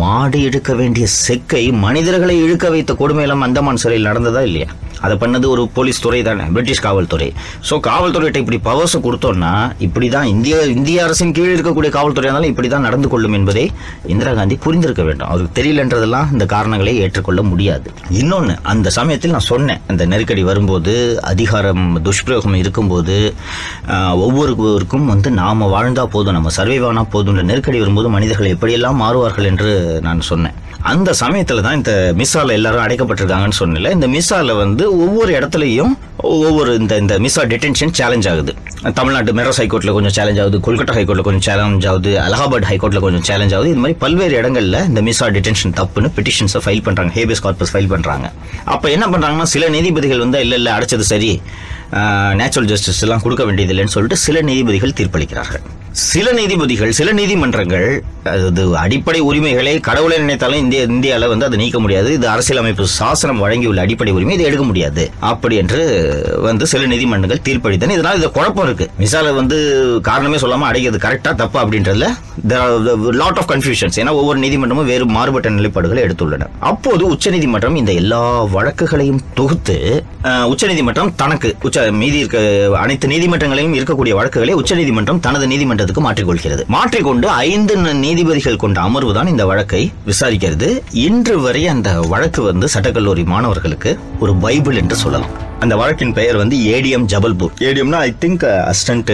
மாடு 0.00 0.38
இழுக்க 0.48 0.70
வேண்டிய 0.74 1.04
செக்கை 1.24 1.64
மனிதர்களை 1.86 2.36
இழுக்க 2.44 2.70
வைத்த 2.74 2.92
கொடுமையெல்லாம் 3.00 3.44
அந்தமான் 3.46 3.82
சிறையில் 3.82 4.08
நடந்ததா 4.10 4.42
இல்லையா? 4.48 4.68
அதை 5.04 5.14
பண்ணது 5.22 5.46
ஒரு 5.54 5.62
போலீஸ் 5.76 6.00
துறை 6.04 6.20
தானே 6.28 6.44
பிரிட்டிஷ் 6.56 6.82
காவல்துறை. 6.86 7.28
ஸோ 7.68 7.74
காவல்துறையிட்ட 7.88 8.42
இப்படி 8.44 8.58
பவர்ஸை 8.68 9.00
கொடுத்தோம்னா 9.06 9.52
இப்படி 9.86 10.08
தான் 10.16 10.28
இந்திய 10.34 10.62
இந்திய 10.76 11.04
அரசின் 11.06 11.34
கீழ் 11.38 11.54
இருக்கக்கூடிய 11.54 11.90
காவல்துறை 11.96 12.26
இருந்தாலும் 12.28 12.52
இப்படி 12.52 12.68
தான் 12.74 12.86
நடந்து 12.88 13.10
கொள்ளும் 13.14 13.36
என்பதை 13.38 13.64
இந்திரா 14.14 14.32
காந்தி 14.38 14.58
புரிந்திருக்க 14.66 15.04
வேண்டும். 15.08 15.28
அவருக்கு 15.30 15.58
தெரியலன்றதெல்லாம் 15.60 16.30
இந்த 16.36 16.46
காரணங்களை 16.54 16.94
ஏற்றுக்கொள்ள 17.04 17.42
முடியாது. 17.50 17.88
இன்னொன்று 18.20 18.56
அந்த 18.74 18.88
சமயத்தில் 18.98 19.36
நான் 19.36 19.48
சொன்னேன் 19.52 19.82
அந்த 19.92 20.02
நெருக்கடி 20.12 20.44
வரும்போது 20.50 20.94
அதிகாரம் 21.32 21.84
துஷ்பிரயோகம் 22.08 22.58
இருக்கும்போது 22.62 23.18
ஒவ்வொருவருக்கும் 24.26 25.06
வந்து 25.12 25.28
நாம் 25.42 25.70
வாழ்ந்தால் 25.74 26.12
போதும் 26.16 26.36
நம்ம 26.38 26.50
சர்வைவ் 26.58 26.86
ஆனா 26.90 27.04
போதும் 27.14 27.40
நெருக்கடி 27.52 27.78
வரும்போது 27.84 28.08
மனிதர்கள் 28.16 28.52
எப்படியெல்லாம் 28.54 29.00
மாறுவார்கள் 29.04 29.50
என்று 29.52 29.72
நான் 30.06 30.28
சொன்னேன். 30.30 30.58
அந்த 30.90 31.10
சமயத்தில் 31.20 31.62
தான் 31.66 31.76
இந்த 31.78 31.92
மிசால 32.20 32.52
எல்லாரும் 32.58 32.82
அடைக்கப்பட்டிருக்காங்கன்னு 32.84 33.58
சொன்னல 33.60 33.90
இந்த 33.96 34.06
மிசால 34.14 34.56
வந்து 34.62 34.84
ஒவ்வொரு 35.04 35.30
இடத்துலையும் 35.38 35.92
ஒவ்வொரு 36.32 36.72
இந்த 36.80 36.94
இந்த 37.02 37.14
மிசா 37.24 37.42
டிடென்ஷன் 37.52 37.92
சேலஞ்ச் 37.98 38.26
ஆகுது. 38.32 38.52
தமிழ்நாட்டு 38.98 39.34
மெட்ராஸ் 39.38 39.60
ஹைகோர்ட்டில் 39.62 39.94
கொஞ்சம் 39.96 40.14
சேலஞ்ச் 40.16 40.40
ஆகுது 40.42 40.58
கொல்கட்டா 40.66 40.94
ஹைகோர்ட்டில் 40.98 41.26
கொஞ்சம் 41.28 41.44
சேலஞ்ச் 41.46 41.86
ஆகுது 41.90 42.10
அலகாபாத் 42.24 42.66
ஹைகோர்ட்டில் 42.70 43.04
கொஞ்சம் 43.06 43.24
சேலஞ்ச் 43.28 43.54
ஆகுது. 43.58 43.70
இது 43.72 43.82
மாதிரி 43.84 43.96
பல்வேறு 44.04 44.34
இடங்கள்ல 44.40 44.80
இந்த 44.90 45.02
மிசா 45.08 45.28
டிடென்ஷன் 45.36 45.74
தப்புன்னு 45.80 46.10
பெட்டிஷன்ஸை 46.18 46.62
ஃபைல் 46.66 46.84
பண்றாங்க 46.88 47.12
ஹேபியஸ் 47.18 47.44
கார்பஸ் 47.46 47.72
ஃபைல் 47.74 47.90
பண்றாங்க. 47.94 48.28
அப்போ 48.74 48.88
என்ன 48.96 49.06
பண்றாங்கன்னா 49.14 49.48
சில 49.54 49.68
நீதிபதிகள் 49.76 50.22
வந்து 50.24 50.40
இல்லை 50.46 50.58
இல்லை 50.60 50.72
அடைச்சது 50.76 51.06
சரி. 51.12 51.32
நேச்சுரல் 52.42 52.68
ஜஸ்டிஸ் 52.72 53.02
எல்லாம் 53.06 53.24
கொடுக்க 53.24 53.44
வேண்டியதில்லைன்னு 53.50 53.94
சொல்லிட்டு 53.96 54.20
சில 54.26 54.40
நீதிபதிகள் 54.50 54.96
தீர்ப்பளிக்கிறார்கள். 55.00 55.64
சில 56.02 56.28
நீதிபதிகள் 56.36 56.94
சில 56.98 57.08
நீதிமன்றங்கள் 57.18 57.88
அது 58.30 58.62
அடிப்படை 58.82 59.18
உரிமைகளை 59.26 59.74
கடவுளை 59.88 60.16
நினைத்தாலும் 60.22 60.62
இந்திய 60.62 60.86
இந்தியாவில் 60.94 61.30
வந்து 61.32 61.46
அதை 61.48 61.56
நீக்க 61.60 61.78
முடியாது. 61.84 62.08
இது 62.16 62.26
அரசியலமைப்பு 62.32 62.84
சாசனம் 62.94 63.42
வழங்கியுள்ள 63.44 63.82
அடிப்படை 63.84 64.12
உரிமை 64.16 64.34
இதை 64.36 64.46
எடுக்க 64.48 64.64
முடியாது. 64.70 65.02
அப்படி 65.32 65.54
என்று 65.62 65.80
வந்து 66.46 66.66
சில 66.72 66.86
நீதிமன்றங்கள் 66.92 67.42
தீர்ப்பளித்தன. 67.48 67.96
இதனால் 67.98 68.18
இது 68.20 68.30
குழப்பம் 68.38 68.66
இருக்கு. 68.68 68.86
மிசால 69.02 69.34
வந்து 69.40 69.58
காரணமே 70.08 70.40
சொல்லாமல் 70.44 70.68
அடைக்கிறது 70.70 71.00
கரெக்டாக 71.06 71.34
தப்பா 71.42 71.60
அப்படின்றதுல 71.64 72.08
லாட் 73.20 73.38
ஆஃப் 73.42 73.50
கன்ஃபியூஷன்ஸ் 73.52 73.98
ஏன்னா 74.02 74.14
ஒவ்வொரு 74.20 74.40
நீதிமன்றமும் 74.44 74.90
வேறு 74.92 75.06
மாறுபட்ட 75.18 75.54
நிலைப்பாடுகளை 75.58 76.02
எடுத்துள்ளன. 76.06 76.48
அப்போது 76.72 77.04
உச்சநீதிமன்றம் 77.14 77.78
இந்த 77.82 77.94
எல்லா 78.02 78.22
வழக்குகளையும் 78.56 79.22
தொகுத்து 79.40 79.78
உச்சநீதிமன்றம் 80.52 81.14
தனக்கு 81.22 81.48
உச்ச 81.68 81.86
மீதி 82.02 82.18
இருக்க 82.24 82.38
அனைத்து 82.82 83.12
நீதிமன்றங்களையும் 83.14 83.78
இருக்கக்கூடிய 83.78 84.14
வழக்குகளை 84.20 84.54
உச்சநீதிமன்றம் 84.62 85.22
தனது 85.28 85.46
நீதிமன்றத்துக்கு 85.84 86.04
மாற்றிக்கொள்கிறது. 86.06 86.62
மாற்றிக்கொண்டு 86.74 87.26
ஐந்து 87.28 87.74
நீதிபதிகள் 88.04 88.62
கொண்ட 88.64 88.78
அமர்வு 88.88 89.12
தான் 89.18 89.30
இந்த 89.32 89.44
வழக்கை 89.50 89.82
விசாரிக்கிறது. 90.10 90.68
இன்று 91.06 91.36
வரை 91.46 91.62
அந்த 91.74 91.90
வழக்கு 92.12 92.42
வந்து 92.50 92.68
சட்டக்கல்லூரி 92.74 93.24
மாணவர்களுக்கு 93.32 93.90
ஒரு 94.22 94.32
பைபிள் 94.44 94.78
என்று 94.82 94.96
சொல்லலாம். 95.02 95.34
அந்த 95.64 95.74
வழக்கின் 95.80 96.14
பெயர் 96.16 96.36
வந்து 96.40 96.56
ADM 96.74 97.06
Jabalpur. 97.12 97.52
ஏடிஎம்னா 97.68 98.00
I 98.08 98.10
think 98.24 98.44
assistant 98.70 99.12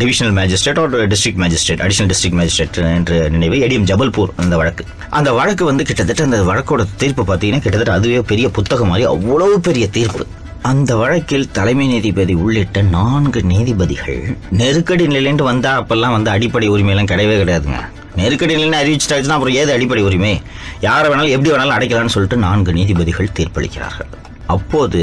divisional 0.00 0.34
magistrate 0.40 0.80
or 0.82 0.94
district 1.12 1.40
magistrate 1.44 1.82
additional 1.86 2.10
district 2.12 2.38
magistrate 2.40 2.78
என்று 2.98 3.18
நினைவு 3.34 3.58
ஏடிஎம் 3.66 3.88
ஜபல்பூர் 3.90 4.32
அந்த 4.44 4.54
வழக்கு. 4.60 4.84
அந்த 5.18 5.32
வழக்கு 5.40 5.64
வந்து 5.70 5.84
கிட்டத்தட்ட 5.90 6.28
அந்த 6.28 6.40
வழக்கோட 6.52 6.84
தீர்ப்பு 7.02 7.24
பார்த்தீங்கன்னா 7.30 7.64
கிட்டத்தட்ட 7.66 7.98
அதுவே 7.98 8.22
பெரிய 8.32 8.48
புத்தகம் 8.58 8.90
மாதிரி 8.92 9.06
அவ்வளவு 9.14 9.60
பெரிய 9.68 9.86
தீர்ப்பு. 9.98 10.26
அந்த 10.68 10.92
வழக்கில் 10.96 11.50
தலைமை 11.56 11.86
நீதிபதி 11.86 12.34
உள்ளிட்ட 12.42 12.82
நான்கு 12.82 13.40
நீதிபதிகள் 13.50 14.20
நெருக்கடி 14.60 15.06
நிலைன்ட்டு 15.06 15.44
வந்தா 15.48 15.72
அப்பெல்லாம் 15.80 16.14
வந்து 16.16 16.30
அடிப்படை 16.30 16.68
உரிமையெல்லாம் 16.74 17.10
கிடையவே 17.10 17.34
கிடையாதுங்க. 17.40 17.80
நெருக்கடி 18.20 18.54
நிலைன்னு 18.54 18.78
அறிவிச்சிட்டாச்சுன்னா 18.82 19.36
அப்புறம் 19.36 19.56
ஏது 19.62 19.70
அடிப்படை 19.72 20.02
உரிமை? 20.02 20.32
யாரை 20.80 21.06
வேணாலும் 21.10 21.34
எப்படி 21.36 21.50
வேணாலும் 21.52 21.76
அடைக்கலாம்னு 21.76 22.14
சொல்லிட்டு 22.16 22.36
நான்கு 22.36 22.72
நீதிபதிகள் 22.72 23.34
தீர்ப்பளிக்கிறார்கள். 23.38 24.10
அப்போது 24.46 25.02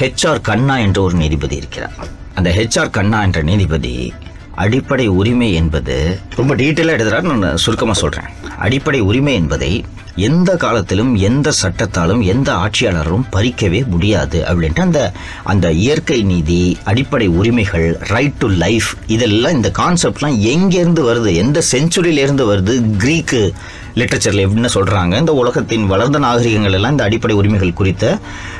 ஹெச்ஆர் 0.00 0.40
கண்ணா 0.40 0.76
என்ற 0.78 1.02
ஒரு 1.02 1.14
நீதிபதி 1.14 1.56
இருக்கிறார். 1.56 1.96
அந்த 2.34 2.50
ஹெச்ஆர் 2.58 2.94
கண்ணா 2.98 3.22
என்ற 3.22 3.42
நீதிபதி 3.42 3.94
அடிப்படை 4.64 5.06
உரிமை 5.20 5.50
என்பது 5.54 5.96
ரொம்ப 6.36 6.54
டீட்டெயிலாக 6.54 6.96
எடுத்துறாரு 6.98 7.28
நான் 7.32 7.56
சுருக்கமாக 7.56 7.98
சொல்கிறேன் 8.00 8.30
அடிப்படை 8.66 9.00
உரிமை 9.00 9.34
என்பதை 9.34 9.72
எந்த 10.16 10.56
காலத்திலும் 10.56 11.16
எந்த 11.16 11.52
சட்டத்தாலும் 11.62 12.22
எந்த 12.24 12.52
ஆட்சியாளரும் 12.52 13.24
பறிக்கவே 13.32 13.86
முடியாது 13.86 14.44
அப்படின்ட்டு 14.48 14.80
அந்த 14.80 15.12
அந்த 15.44 15.72
இயற்கை 15.72 16.22
நீதி 16.22 16.76
அடிப்படை 16.84 17.26
உரிமைகள் 17.26 17.96
ரைட் 18.00 18.34
டு 18.34 18.48
லைஃப் 18.48 18.84
இதெல்லாம் 19.06 19.52
இந்த 19.52 19.72
கான்செப்ட்லாம் 19.78 20.38
எங்கேருந்து 20.52 21.02
வருது? 21.02 21.34
எந்த 21.34 21.62
செஞ்சுரியிலேருந்து 21.72 22.44
வருது? 22.54 22.96
கிரீக்கு 22.98 23.52
லிட்ரேச்சரில் 24.00 24.44
எப்படின்னு 24.46 24.70
சொல்கிறாங்க 24.74 25.18
இந்த 25.22 25.32
உலகத்தின் 25.32 25.86
வளர்ந்த 25.86 26.18
நாகரிகங்கள் 26.18 26.72
எல்லாம் 26.72 26.90
இந்த 26.90 27.04
அடிப்படை 27.04 27.34
உரிமைகள் 27.40 27.72
குறித்த 27.72 28.04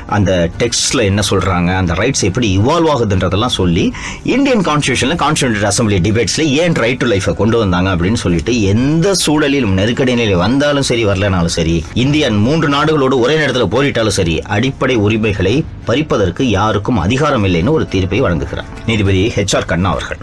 அந்த 0.07 0.31
டெக்ஸ்டில் 0.61 1.03
என்ன 1.09 1.21
சொல்கிறாங்க 1.29 1.69
அந்த 1.81 1.93
ரைட்ஸ் 1.93 2.23
எப்படி 2.29 2.47
இவால்வ் 2.57 2.91
ஆகுதுன்றதெல்லாம் 2.93 3.55
சொல்லி 3.59 3.85
இந்தியன் 4.23 4.63
கான்ஸ்டியூஷனில் 4.69 5.19
கான்ஸ்டியூட் 5.23 5.67
அசம்பிளி 5.71 5.99
டிபேட்ஸில் 6.07 6.51
ஏன் 6.61 6.73
ரைட் 6.73 6.99
டு 6.99 7.07
லைஃபை 7.07 7.33
கொண்டு 7.33 7.57
வந்தாங்க 7.57 7.95
அப்படின்னு 7.95 8.21
சொல்லிட்டு 8.25 8.61
எந்த 8.61 9.15
சூழலிலும் 9.25 9.77
நெருக்கடி 9.79 10.15
நிலை 10.15 10.35
வந்தாலும் 10.35 10.87
சரி 10.91 11.05
வரலனாலும் 11.05 11.55
சரி 11.57 11.83
இந்தியா 11.93 12.29
மூன்று 12.47 12.69
நாடுகளோடு 12.69 13.19
ஒரே 13.19 13.37
நேரத்தில் 13.37 13.71
போரிட்டாலும் 13.75 14.17
சரி 14.19 14.41
அடிப்படை 14.41 14.95
உரிமைகளை 14.95 15.55
பறிப்பதற்கு 15.85 16.43
யாருக்கும் 16.49 16.97
அதிகாரம் 16.97 17.45
இல்லைன்னு 17.45 17.69
ஒரு 17.69 17.87
தீர்ப்பை 17.87 18.21
வழங்குகிறார். 18.21 18.69
நீதிபதி 18.85 19.31
ஹெச்ஆர் 19.35 19.65
கண்ணா 19.65 19.89
அவர்கள். 19.89 20.19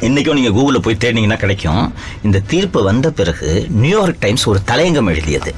இன்றைக்கும் 0.00 0.40
நீங்கள் 0.40 0.62
கூகுளில் 0.62 0.82
போய் 0.82 0.96
தேடினீங்கன்னா 1.00 1.36
கிடைக்கும். 1.36 1.94
இந்த 2.22 2.38
தீர்ப்பு 2.38 2.82
வந்த 2.82 3.10
பிறகு 3.10 3.66
நியூயார்க் 3.70 4.18
டைம்ஸ் 4.18 4.48
ஒரு 4.48 4.60
தலையங்கம் 4.66 5.06
எழுதியது. 5.06 5.54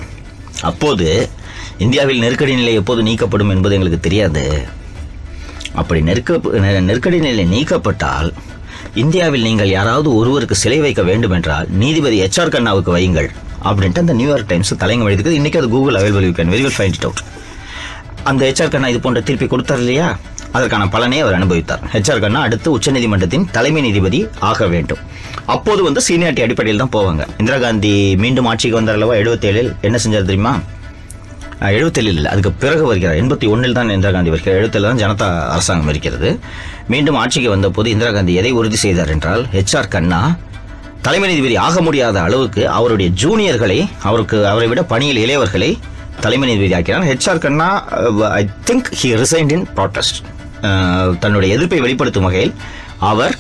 அப்போது 0.61 1.29
இந்தியாவில் 1.79 2.19
நெருக்கடி 2.19 2.55
நிலை 2.55 2.75
எப்போது 2.75 3.03
நீக்கப்படும் 3.03 3.51
என்பது 3.51 3.75
எங்களுக்கு 3.75 4.01
தெரியாது. 4.01 4.67
அப்படி 5.75 6.03
நெருக்க 6.03 6.37
நெ- 6.37 6.81
நெருக்கடி 6.81 7.19
நிலை 7.19 7.45
நீக்கப்பட்டால் 7.45 8.33
இந்தியாவில் 8.95 9.43
நீங்கள் 9.43 9.69
யாராவது 9.69 10.15
ஒருவருக்கு 10.15 10.55
சிலை 10.55 10.81
வைக்க 10.81 11.03
வேண்டும் 11.03 11.31
என்றால் 11.31 11.67
நீதிபதி 11.71 12.23
எச்ஆர் 12.23 12.49
கண்ணாவுக்கு 12.49 12.97
வையுங்கள் 12.97 13.29
அப்படின்ட்டு 13.65 13.99
அந்த 13.99 14.13
நியூயார்க் 14.13 14.47
டைம்ஸ் 14.47 14.75
தலைங்கம் 14.75 15.05
எழுதிக்கிறது 15.05 15.39
இன்றைக்கி 15.39 15.57
அது 15.57 15.69
Google 15.69 15.95
available 15.95 16.23
you 16.23 16.31
can 16.31 16.51
very 16.55 16.67
well 16.67 16.79
find 16.79 16.95
it 16.95 17.03
out 17.03 17.23
அந்த 18.23 18.53
ஹெச்ஆர் 18.53 18.71
கண்ணா 18.71 18.89
இது 18.89 19.01
போன்ற 19.01 19.21
தீர்ப்பை 19.21 19.49
கொடுத்தார் 19.49 19.79
இல்லையா? 19.79 20.19
அதற்கான 20.57 20.85
பலனை 20.95 21.19
அவர் 21.25 21.37
அனுபவித்தார். 21.39 21.83
ஹெச்ஆர் 21.95 22.23
கண்ணா 22.25 22.41
அடுத்து 22.47 22.69
உச்சநீதிமன்றத்தின் 22.77 23.45
தலைமை 23.57 23.81
நீதிபதி 23.87 24.21
ஆக 24.51 24.67
வேண்டும். 24.75 25.03
அப்போது 25.55 25.81
வந்து 25.87 26.01
சீனியாரிட்டி 26.07 26.45
அடிப்படையில் 26.47 26.83
தான் 26.83 26.95
போவாங்க. 26.97 27.23
இந்திரா 27.41 27.59
காந்தி 27.65 27.93
மீண்டும் 28.23 28.49
ஆட்சிக்கு 28.51 28.79
வந்தார் 28.79 28.97
அல்லவா? 28.99 29.15
எழுபத்தேழில் 29.23 29.71
என்ன 29.89 29.99
செஞ்சார் 30.05 30.29
தெரியுமா? 30.31 30.55
எழுபத்தேழில் 31.77 32.19
இல்லை. 32.19 32.31
அதுக்கு 32.33 32.51
பிறகு 32.65 32.85
வருகிறார். 32.91 33.19
எண்பத்தி 33.23 33.47
ஒன்றில் 33.55 33.77
தான் 33.79 33.95
இந்திரா 33.97 34.13
காந்தி 34.17 34.33
வருகிறார். 34.35 34.59
எழுபத்தேழு 34.61 34.87
தான் 34.89 35.01
ஜனதா 35.03 35.29
அரசாங்கம் 35.55 35.91
இருக்கிறது. 35.93 36.31
மீண்டும் 36.93 37.19
ஆட்சிக்கு 37.23 37.51
வந்தபோது 37.55 37.91
இந்திரா 37.95 38.11
காந்தி 38.17 38.35
எதை 38.43 38.53
உறுதி 38.59 38.81
செய்தார் 38.85 39.13
என்றால் 39.15 39.45
ஹெச்ஆர் 39.57 39.93
கண்ணா 39.95 40.21
தலைமை 41.07 41.27
நீதிபதி 41.31 41.57
ஆக 41.67 41.81
முடியாத 41.87 42.17
அளவுக்கு 42.27 42.63
அவருடைய 42.79 43.09
ஜூனியர்களை 43.23 43.81
அவருக்கு 44.09 44.39
அவரை 44.53 44.69
விட 44.73 44.83
பணியில் 44.93 45.23
இளையவர்களை 45.25 45.71
தலைமை 46.25 46.47
நீதிபதி 46.49 46.75
ஆக்கினார். 46.79 47.07
HR 47.11 47.45
Khanna 47.45 47.69
I 48.41 48.43
think 48.71 48.89
he 49.03 49.11
resigned 49.23 49.53
in 49.57 49.67
protest 49.77 50.19
தன்னுடைய 51.23 51.51
எதிர்ப்பை 51.57 51.81
வெளிப்படுத்தும் 51.85 52.29
வகையில் 52.29 52.55
அவர் 53.11 53.35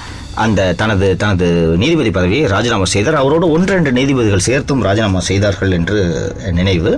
அந்த 0.44 0.66
தனது 0.81 1.07
தனது 1.22 1.46
நீதிபதி 1.83 2.11
பதவியை 2.16 2.42
ராஜினாமா 2.52 2.87
செய்தார். 2.92 3.16
அவரோடு 3.20 3.46
ஒன்று 3.54 3.72
ரெண்டு 3.76 3.90
நீதிபதிகள் 3.96 4.44
சேர்த்தும் 4.48 4.85
ராஜினாமா 4.87 5.20
செய்தார்கள் 5.28 5.72
என்று 5.78 5.98
நினைவு. 6.59 6.92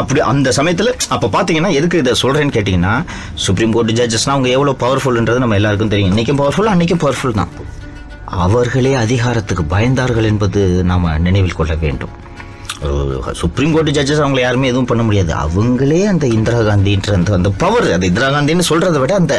அப்படி 0.00 0.20
அந்த 0.30 0.52
சமயத்தில் 0.58 0.90
அப்போ 1.16 1.28
பார்த்தீங்கன்னா 1.36 1.70
எதுக்கு 1.78 2.00
இதை 2.02 2.14
சொல்கிறேன்னு 2.22 2.56
கேட்டிங்கன்னா 2.56 2.94
சுப்ரீம் 3.44 3.74
கோர்ட் 3.76 3.94
ஜட்ஜஸ்னால் 4.00 4.36
அவங்க 4.36 4.50
எவ்வளோ 4.56 4.74
பவர்ஃபுல்ன்றது 4.84 5.44
நம்ம 5.44 5.58
எல்லாருக்கும் 5.60 5.92
தெரியும். 5.94 6.10
இன்றைக்கும் 6.14 6.40
பவர்ஃபுல் 6.42 6.72
அன்றைக்கும் 6.72 7.02
பவர்ஃபுல் 7.04 7.38
தான். 7.40 7.52
அவர்களே 8.46 8.94
அதிகாரத்துக்கு 9.04 9.64
பயந்தார்கள் 9.76 10.28
என்பது 10.32 10.60
நாம் 10.90 11.08
நினைவில் 11.28 11.58
கொள்ள 11.60 11.74
வேண்டும். 11.86 12.12
சுப்ரீம் 13.40 13.72
கோர்ட் 13.74 13.90
ஜட்ஜஸ் 13.96 14.22
அவங்களை 14.24 14.42
யாருமே 14.44 14.70
எதுவும் 14.72 14.88
பண்ண 14.90 15.02
முடியாது. 15.08 15.32
அவங்களே 15.44 16.00
அந்த 16.12 16.26
இந்திரா 16.36 16.60
காந்தின்ற 16.68 17.12
அந்த 17.18 17.32
அந்த 17.38 17.50
பவர் 17.62 17.88
அந்த 17.96 18.06
இந்திரா 18.10 18.28
காந்தின்னு 18.34 18.68
சொல்றதை 18.70 19.00
விட 19.02 19.14
அந்த 19.22 19.36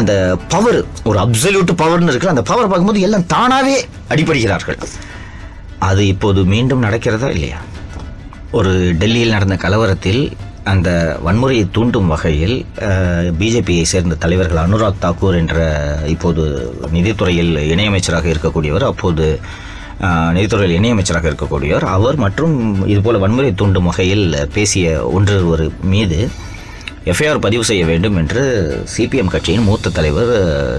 அந்த 0.00 0.12
பவர் 0.54 0.78
ஒரு 1.10 1.18
அப்சல்யூட் 1.24 1.72
பவர்னு 1.82 2.12
இருக்கு 2.12 2.32
அந்த 2.34 2.44
பவர் 2.50 2.70
பார்க்கும்போது 2.70 3.04
எல்லாம் 3.08 3.28
தானாவே 3.34 3.76
அடிபடுகிறார்கள். 4.14 4.78
அது 5.88 6.02
இப்போது 6.14 6.40
மீண்டும் 6.54 6.84
நடக்கிறதா 6.86 7.30
இல்லையா? 7.36 7.60
ஒரு 8.58 8.72
டெல்லியில் 9.00 9.34
நடந்த 9.36 9.56
கலவரத்தில் 9.64 10.20
அந்த 10.72 10.90
வன்முறையை 11.26 11.64
தூண்டும் 11.76 12.08
வகையில் 12.12 12.54
பிஜேபியை 13.40 13.84
சேர்ந்த 13.90 14.14
தலைவர்கள் 14.22 14.60
அனுராக் 14.62 15.02
தாக்கூர் 15.04 15.38
என்ற 15.40 15.56
இப்போது 16.14 16.42
நிதித்துறையில் 16.94 17.52
இணையமைச்சராக 17.72 18.26
இருக்கக்கூடியவர் 18.32 18.86
அப்போது 18.90 19.26
நிதித்துறையில் 20.00 20.76
இணையமைச்சராக 20.78 21.28
இருக்கக்கூடியவர். 21.30 21.86
அவர் 21.96 22.16
மற்றும் 22.16 22.54
இதுபோல 22.86 23.18
வன்முறை 23.18 23.54
தூண்டும் 23.54 23.84
வகையில் 23.84 24.26
பேசிய 24.52 25.06
ஒன்றொருவர் 25.08 25.64
மீது 25.82 26.28
எஃப்ஐஆர் 27.04 27.44
பதிவு 27.46 27.64
செய்ய 27.64 27.84
வேண்டும் 27.84 28.16
என்று 28.16 28.42
சிபிஎம் 28.96 29.32
கட்சியின் 29.34 29.62
மூத்த 29.62 29.90
தலைவர் 29.90 30.32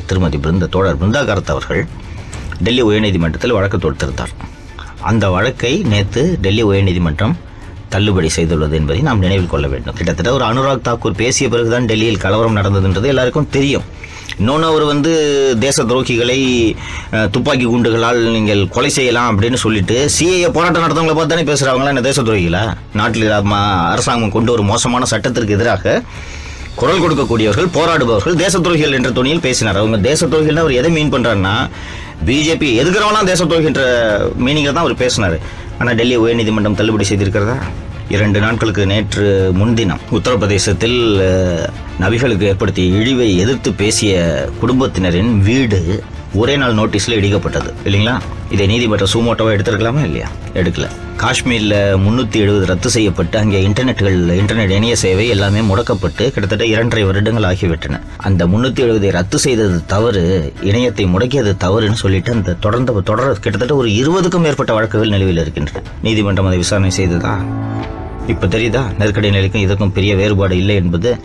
திருமதி 0.05 0.37
பிருந்த 0.37 0.67
தோழர் 0.67 0.99
பிருந்தா 1.01 1.21
காரத் 1.29 1.53
அவர்கள் 1.55 1.87
டெல்லி 2.63 2.83
உயர்நீதிமன்றத்தில் 2.83 3.55
வழக்கு 3.57 3.77
தொடுத்திருந்தார். 3.77 4.33
அந்த 5.01 5.29
வழக்கை 5.29 5.73
நேற்று 5.93 6.37
டெல்லி 6.41 6.63
உயர்நீதிமன்றம் 6.63 7.35
தள்ளுபடி 7.89 8.29
செய்துள்ளது 8.35 8.75
என்பதை 8.79 9.01
நாம் 9.01 9.19
நினைவில் 9.19 9.53
கொள்ள 9.53 9.67
வேண்டும். 9.67 9.95
கிட்டத்தட்ட 9.95 10.33
ஒரு 10.33 10.45
அனுராக் 10.45 10.85
தாக்கூர் 10.87 11.21
பேசிய 11.23 11.49
பிறகுதான் 11.49 11.85
டெல்லியில் 11.85 12.23
கலவரம் 12.25 12.57
நடந்ததுன்றது 12.57 13.05
எல்லாருக்கும் 13.05 13.49
தெரியும். 13.49 13.83
இன்னொன்று 14.41 14.65
அவர் 14.71 14.83
வந்து 14.91 15.11
தேச 15.63 15.83
துரோகிகளை 15.89 16.39
துப்பாக்கி 17.35 17.65
குண்டுகளால் 17.69 18.19
நீங்கள் 18.35 18.61
கொலை 18.75 18.89
செய்யலாம் 18.97 19.29
அப்படின்னு 19.31 19.57
சொல்லிட்டு 19.63 19.95
சிஏஏ 20.15 20.49
போராட்டம் 20.57 20.83
நடத்தவங்களை 20.83 21.15
பார்த்து 21.17 21.33
தானே 21.33 21.45
பேசுகிறவங்களா 21.49 21.91
என்ன 21.93 22.03
தேச 22.09 22.21
துரோகிகளா? 22.27 22.61
நாட்டில் 22.99 23.25
அரசாங்கம் 23.93 24.33
கொண்டு 24.35 24.53
ஒரு 24.55 24.65
மோசமான 24.71 25.07
சட்டத்திற்கு 25.13 25.55
எதிராக 25.57 25.95
குரல் 26.81 27.01
கொடுக்கக்கூடியவர்கள் 27.03 27.69
போராடுபவர்கள் 27.77 28.37
தேச 28.43 28.55
துரோகிகள் 28.59 28.97
என்ற 28.99 29.11
துணியில் 29.19 29.43
பேசினார். 29.47 29.79
அவங்க 29.81 29.99
தேச 30.09 30.21
துரோகிகள்னு 30.25 30.63
அவர் 30.65 30.79
எதை 30.81 30.91
மீன் 30.97 31.13
பண்ணுறாருன்னா 31.15 31.55
பிஜேபி 32.27 32.69
எதுக்கிறவங்களாம் 32.81 33.31
தேச 33.31 33.41
துரோகின்ற 33.45 33.81
மீனிங்கில் 34.45 34.75
தான் 34.75 34.85
அவர் 34.85 35.01
பேசினார். 35.03 35.37
ஆனால் 35.79 35.97
டெல்லி 36.01 36.15
உயர்நீதிமன்றம் 36.25 36.79
தள்ளுபடி 36.81 37.07
செய்திருக்கிறதா? 37.11 37.57
இரண்டு 38.09 38.39
நாட்களுக்கு 38.39 38.85
நேற்று 38.85 39.51
முன்தினம் 39.53 40.03
உத்தரப்பிரதேசத்தில் 40.11 40.99
நபிகளுக்கு 42.03 42.41
ஏற்படுத்திய 42.41 42.99
இழிவை 42.99 43.37
எதிர்த்து 43.37 43.73
பேசிய 43.73 44.13
குடும்பத்தினரின் 44.59 45.41
வீடு 45.41 46.03
ஒரே 46.33 46.57
நாள் 46.57 46.73
நோட்டீஸில் 46.73 47.17
இடிக்கப்பட்டது. 47.17 47.69
இல்லைங்களா? 47.85 48.19
இதை 48.51 48.67
நீதிமன்றம் 48.67 49.11
சூமோட்டோவாக 49.13 49.55
எடுத்திருக்கலாமா 49.55 50.01
இல்லையா? 50.03 50.27
எடுக்கல. 50.53 50.87
காஷ்மீரில் 51.17 51.75
முந்நூற்றி 51.97 52.35
எழுபது 52.35 52.65
ரத்து 52.65 52.89
செய்யப்பட்டு 52.89 53.37
அங்கே 53.37 53.67
இன்டர்நெட்டுகள் 53.67 54.17
இன்டர்நெட் 54.41 54.69
இணைய 54.69 54.95
சேவை 54.95 55.27
எல்லாமே 55.27 55.59
முடக்கப்பட்டு 55.59 56.23
கிட்டத்தட்ட 56.31 56.65
இரண்டரை 56.65 57.03
வருடங்கள் 57.03 57.43
ஆகிவிட்டன. 57.43 57.99
அந்த 58.17 58.47
முந்நூற்றி 58.47 58.83
எழுபதை 58.85 59.11
ரத்து 59.11 59.39
செய்தது 59.39 59.85
தவறு 59.85 60.53
இணையத்தை 60.61 61.07
முடக்கியது 61.15 61.53
தவறுன்னு 61.65 62.01
சொல்லிட்டு 62.03 62.31
அந்த 62.31 62.53
தொடர்ந்து 62.53 63.03
தொடர் 63.03 63.39
கிட்டத்தட்ட 63.39 63.75
ஒரு 63.75 63.89
இருபதுக்கும் 63.89 64.45
மேற்பட்ட 64.47 64.73
வழக்குகள் 64.73 65.09
நிலுவையில் 65.09 65.41
இருக்கின்றன. 65.41 65.83
நீதிமன்றம் 66.01 66.45
அதை 66.45 66.57
விசாரணை 66.57 66.91
செய்ததா? 66.97 67.35
இப்போ 68.27 68.47
தெரியுதா? 68.47 68.97
நெருக்கடி 68.97 69.29
நிலைக்கும் 69.29 69.61
இதற்கும் 69.61 69.91
பெரிய 69.91 70.15
வேறுபாடு 70.15 70.57
இல்லை 70.57 70.75
என்பது 70.75 71.17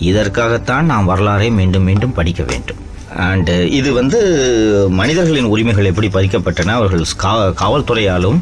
இதற்காகத்தான் 0.00 0.82
நாம் 0.82 1.08
வரலாறை 1.08 1.50
மீண்டும் 1.50 1.82
மீண்டும் 1.82 2.12
படிக்க 2.12 2.42
வேண்டும். 2.42 2.76
அண்டு 3.18 3.70
இது 3.70 3.92
வந்து 3.92 4.20
மனிதர்களின் 4.90 5.44
உரிமைகள் 5.44 5.84
எப்படி 5.84 6.08
பறிக்கப்பட்டன 6.08 6.68
அவர்கள் 6.68 7.04
கா- 7.22 7.54
காவல்துறையாலும் 7.60 8.40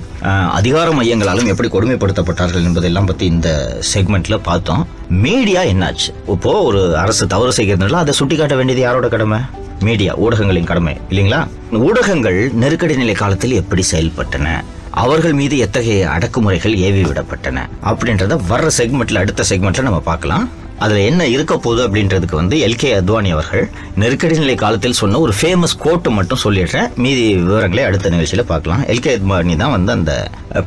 அதிகார 0.50 0.90
மையங்களாலும் 0.90 1.46
எப்படி 1.46 1.68
கொடுமைப்படுத்தப்பட்டார்கள் 1.68 2.64
என்பதெல்லாம் 2.64 3.04
பற்றி 3.04 3.26
இந்த 3.26 3.80
செக்மெண்ட்ல 3.94 4.38
பார்த்தோம். 4.42 4.86
மீடியா 5.08 5.62
என்னாச்சு? 5.62 6.14
இப்போ 6.26 6.62
ஒரு 6.62 6.96
அரசு 6.96 7.26
தவறு 7.26 7.52
செய்கிறதுனால 7.56 7.92
அதை 7.92 8.14
சுட்டி 8.14 8.36
காட்ட 8.36 8.56
வேண்டியது 8.56 8.84
யாரோட 8.84 9.08
கடமை? 9.08 9.38
மீடியா 9.82 10.12
ஊடகங்களின் 10.16 10.64
கடமை 10.64 10.96
இல்லைங்களா? 11.10 11.40
ஊடகங்கள் 11.70 12.50
நெருக்கடி 12.52 12.96
நிலை 12.96 13.14
காலத்தில் 13.14 13.52
எப்படி 13.52 13.84
செயல்பட்டன? 13.90 14.46
அவர்கள் 14.90 15.32
மீது 15.32 15.58
எத்தகைய 15.58 16.08
அடக்குமுறைகள் 16.08 16.74
ஏவி 16.76 17.02
விடப்பட்டன 17.02 17.68
அப்படின்றத 17.84 18.38
வர்ற 18.50 18.70
செக்மெண்ட்ல 18.78 19.14
அடுத்த 19.14 19.44
செக்மெண்ட்ல 19.48 19.80
நம்ம 19.80 20.00
பார்க்கலாம். 20.00 20.48
அதில் 20.84 21.06
என்ன 21.10 21.26
இருக்க 21.34 21.54
போகுது 21.66 21.82
அப்படின்றதுக்கு 21.86 22.36
வந்து 22.40 22.56
எல்கே 22.68 22.90
அத்வானி 22.98 23.30
அவர்கள் 23.36 23.64
நெருக்கடி 24.02 24.36
நிலை 24.42 24.56
காலத்தில் 24.62 24.98
சொன்ன 25.00 25.20
ஒரு 25.26 25.34
ஃபேமஸ் 25.40 25.74
கோட்டை 25.84 26.12
மட்டும் 26.18 26.42
சொல்லிடுறேன். 26.44 26.88
மீதி 27.04 27.24
விவரங்களை 27.46 27.84
அடுத்த 27.88 28.12
நிகழ்ச்சியில் 28.14 28.50
பார்க்கலாம். 28.52 28.84
எல்கே 28.94 29.12
அத்வானி 29.18 29.56
தான் 29.62 29.74
வந்து 29.76 29.92
அந்த 29.98 30.12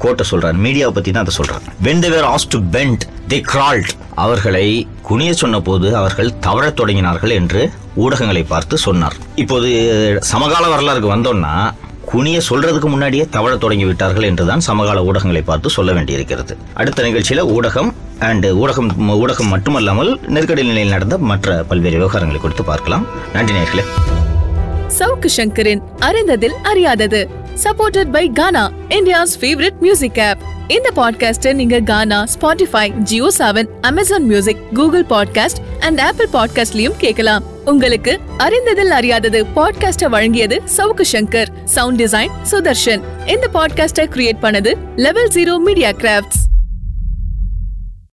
கோட்டை 0.03 0.25
சொல்கிறார் 0.31 0.59
மீடியாவை 0.65 0.93
பற்றி 0.97 1.11
தான் 1.11 1.25
அதை 1.25 1.35
சொல்கிறார் 1.39 1.65
வெண்ட் 1.87 2.07
they 2.13 2.23
ஆஸ் 2.33 2.49
டு 2.55 2.59
பெண்ட் 2.75 3.05
தி 3.31 3.39
கிரால்ட் 3.53 3.91
அவர்களை 4.23 4.67
குனிய 5.07 5.31
சொன்ன 5.39 5.57
போது 5.69 5.87
அவர்கள் 6.01 6.29
தவறத் 6.45 6.77
தொடங்கினார்கள் 6.79 7.33
என்று 7.39 7.61
ஊடகங்களை 8.03 8.43
பார்த்து 8.53 8.75
சொன்னார். 8.85 9.15
இப்போது 9.43 9.69
சமகால 10.31 10.63
வரலாறுக்கு 10.73 11.09
வந்தோம்னா 11.15 11.53
குனிய 12.11 12.41
சொல்றதுக்கு 12.49 12.87
முன்னாடியே 12.93 13.27
தவழ 13.31 13.57
தொடங்கி 13.57 13.85
விட்டார்கள் 13.85 14.23
என்றுதான் 14.23 14.59
சமகால 14.59 15.03
ஊடகங்களை 15.03 15.41
பார்த்து 15.43 15.69
சொல்ல 15.69 15.93
வேண்டியிருக்கிறது. 15.93 16.57
அடுத்த 16.73 17.03
நிகழ்ச்சியில 17.03 17.43
ஊடகம் 17.55 17.89
அண்ட் 18.19 18.45
ஊடகம் 18.45 18.89
ஊடகம் 18.97 19.51
மட்டுமல்லாமல் 19.53 20.19
நெருக்கடி 20.27 20.63
நிலையில் 20.63 20.93
நடந்த 20.93 21.17
மற்ற 21.17 21.63
பல்வேறு 21.63 21.97
விவகாரங்களை 21.99 22.37
குறித்து 22.37 22.63
பார்க்கலாம். 22.63 23.07
நன்றி 23.33 23.55
நேர்களே 23.55 23.85
சவுக்கு 24.99 25.29
சங்கரின் 25.37 25.83
அறிந்ததில் 25.99 26.57
அறியாதது. 26.63 27.21
Supported 27.63 28.11
by 28.11 28.31
Gaana 28.31 28.71
India's 28.89 29.35
favourite 29.41 29.79
music 29.79 30.19
app 30.19 30.43
இந்த 30.67 30.91
பாட்காஸ்டை 30.95 31.53
நீங்க 31.53 31.79
Gaana 31.79 32.23
Spotify 32.23 32.87
Jio 32.89 33.31
Saavn 33.37 33.67
Amazon 33.81 34.23
music 34.23 34.73
Google 34.73 35.05
podcast 35.05 35.59
and 35.79 35.99
Apple 35.99 36.27
பாட்காஸ்ட்லயும் 36.33 36.97
கேட்கலாம். 36.97 37.43
உங்களுக்கு 37.65 38.19
அறிந்ததில் 38.37 38.91
அறியாதது 38.91 39.45
பாட்காஸ்டை 39.55 40.09
வழங்கியது 40.09 40.61
சவுக்கு 40.77 41.05
சங்கர். 41.11 41.47
சவுண்ட் 41.65 42.01
டிசைன் 42.01 42.31
சுதர்ஷன் 42.51 43.01
இந்த 43.25 43.47
பாட்காஸ்டை 43.53 44.05
கிரியேட் 44.15 44.41
பண்ணது 44.41 44.73
லெவல் 44.95 45.27
ஜீரோ 45.27 45.57
மீடியா 45.59 45.89
கிராஃப்ட்ஸ் 45.91 46.43